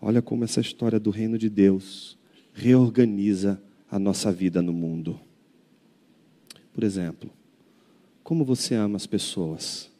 [0.00, 2.18] Olha como essa história do reino de Deus
[2.54, 5.20] reorganiza a nossa vida no mundo.
[6.72, 7.30] Por exemplo,
[8.22, 9.90] como você ama as pessoas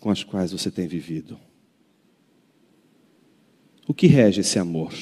[0.00, 1.38] com as quais você tem vivido?
[3.86, 4.92] O que rege esse amor?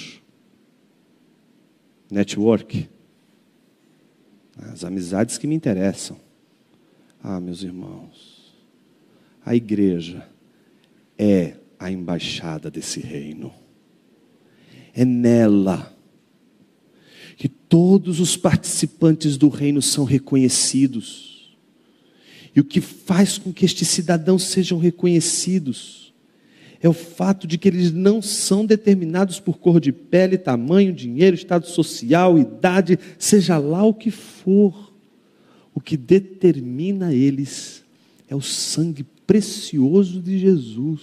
[2.11, 2.89] Network?
[4.59, 6.18] As amizades que me interessam.
[7.22, 8.53] Ah, meus irmãos,
[9.47, 10.28] a igreja
[11.16, 13.53] é a embaixada desse reino.
[14.93, 15.97] É nela
[17.37, 21.57] que todos os participantes do reino são reconhecidos.
[22.55, 26.01] E o que faz com que estes cidadãos sejam reconhecidos
[26.83, 31.37] é o fato de que eles não são determinados por cor de pele, tamanho, dinheiro,
[31.37, 34.93] estado social, idade, seja lá o que for.
[35.72, 37.85] O que determina eles
[38.28, 41.01] é o sangue precioso de Jesus.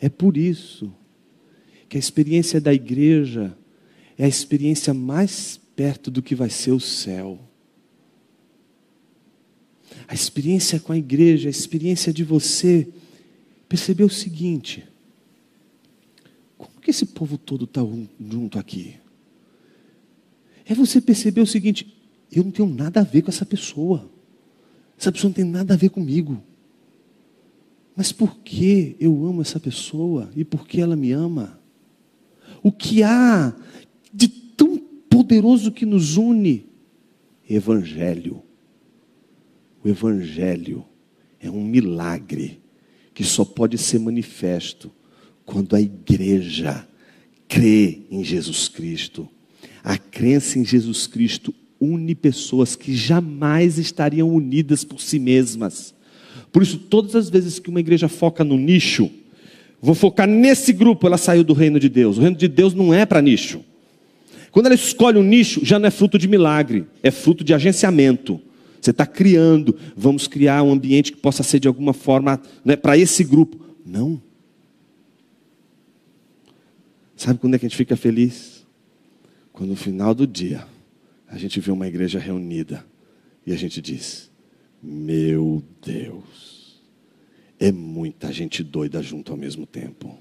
[0.00, 0.90] É por isso
[1.90, 3.56] que a experiência da igreja
[4.16, 7.45] é a experiência mais perto do que vai ser o céu.
[10.08, 12.88] A experiência com a igreja, a experiência de você
[13.68, 14.86] perceber o seguinte:
[16.56, 17.80] como que esse povo todo está
[18.20, 18.94] junto aqui?
[20.64, 21.92] É você perceber o seguinte:
[22.30, 24.08] eu não tenho nada a ver com essa pessoa,
[24.98, 26.42] essa pessoa não tem nada a ver comigo.
[27.96, 31.58] Mas por que eu amo essa pessoa e por que ela me ama?
[32.62, 33.56] O que há
[34.12, 36.66] de tão poderoso que nos une?
[37.48, 38.42] Evangelho.
[39.86, 40.84] O Evangelho
[41.40, 42.58] é um milagre
[43.14, 44.90] que só pode ser manifesto
[45.44, 46.84] quando a igreja
[47.46, 49.28] crê em Jesus Cristo.
[49.84, 55.94] A crença em Jesus Cristo une pessoas que jamais estariam unidas por si mesmas.
[56.50, 59.08] Por isso, todas as vezes que uma igreja foca no nicho,
[59.80, 62.18] vou focar nesse grupo, ela saiu do reino de Deus.
[62.18, 63.60] O reino de Deus não é para nicho.
[64.50, 68.40] Quando ela escolhe um nicho, já não é fruto de milagre, é fruto de agenciamento.
[68.86, 72.96] Você está criando, vamos criar um ambiente que possa ser de alguma forma né, para
[72.96, 73.58] esse grupo.
[73.84, 74.22] Não.
[77.16, 78.64] Sabe quando é que a gente fica feliz?
[79.52, 80.64] Quando no final do dia
[81.26, 82.86] a gente vê uma igreja reunida
[83.44, 84.30] e a gente diz:
[84.80, 86.80] Meu Deus,
[87.58, 90.16] é muita gente doida junto ao mesmo tempo.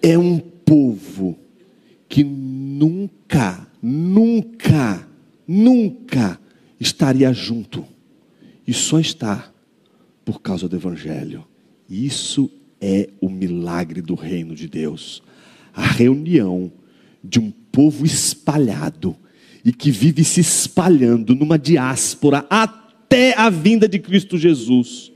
[0.00, 1.36] É um povo
[2.08, 5.04] que nunca, nunca,
[5.48, 6.38] nunca
[6.80, 7.84] estaria junto.
[8.66, 9.52] E só está
[10.24, 11.46] por causa do Evangelho.
[11.88, 12.50] Isso
[12.80, 15.22] é o milagre do reino de Deus.
[15.74, 16.72] A reunião
[17.22, 19.14] de um povo espalhado
[19.64, 25.12] e que vive se espalhando numa diáspora até a vinda de Cristo Jesus.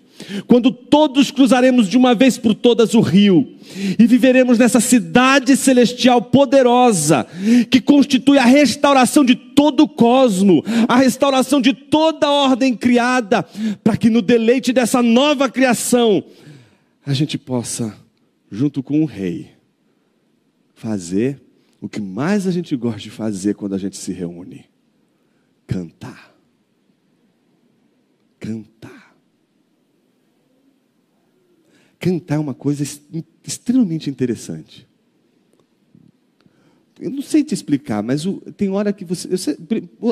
[0.46, 3.54] Quando todos cruzaremos de uma vez por todas o rio
[3.98, 7.26] e viveremos nessa cidade celestial poderosa,
[7.70, 13.42] que constitui a restauração de todo o cosmo, a restauração de toda a ordem criada,
[13.82, 16.24] para que no deleite dessa nova criação
[17.04, 17.94] a gente possa,
[18.50, 19.50] junto com o rei,
[20.74, 21.40] fazer
[21.80, 24.64] o que mais a gente gosta de fazer quando a gente se reúne:
[25.66, 26.34] cantar.
[28.38, 28.93] Cantar.
[32.04, 32.82] Cantar é uma coisa
[33.42, 34.86] extremamente interessante.
[37.00, 39.34] Eu não sei te explicar, mas o, tem hora que você.
[39.38, 39.56] Sei,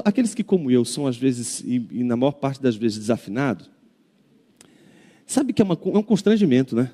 [0.02, 3.70] aqueles que, como eu, são às vezes, e, e, na maior parte das vezes, desafinados,
[5.26, 6.90] sabe que é, uma, é um constrangimento, né?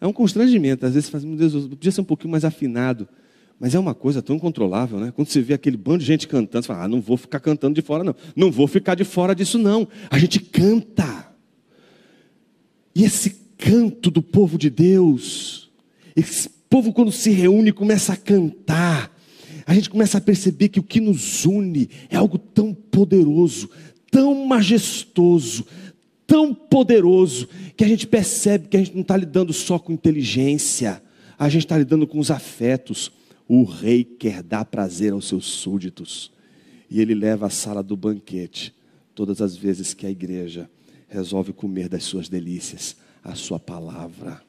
[0.00, 0.86] É um constrangimento.
[0.86, 3.08] Às vezes você fala, meu Deus, eu podia ser um pouquinho mais afinado.
[3.58, 5.10] Mas é uma coisa tão incontrolável, né?
[5.10, 7.74] Quando você vê aquele bando de gente cantando, você fala, ah, não vou ficar cantando
[7.74, 8.14] de fora, não.
[8.36, 9.88] Não vou ficar de fora disso, não.
[10.08, 11.26] A gente canta.
[12.94, 15.68] E esse canto do povo de Deus.
[16.14, 19.14] Esse povo, quando se reúne, começa a cantar.
[19.66, 23.68] A gente começa a perceber que o que nos une é algo tão poderoso,
[24.10, 25.66] tão majestoso,
[26.26, 31.02] tão poderoso, que a gente percebe que a gente não está lidando só com inteligência,
[31.38, 33.10] a gente está lidando com os afetos.
[33.46, 36.30] O rei quer dar prazer aos seus súditos,
[36.90, 38.74] e ele leva a sala do banquete
[39.14, 40.70] todas as vezes que a igreja
[41.08, 42.96] resolve comer das suas delícias
[43.28, 44.47] a sua palavra.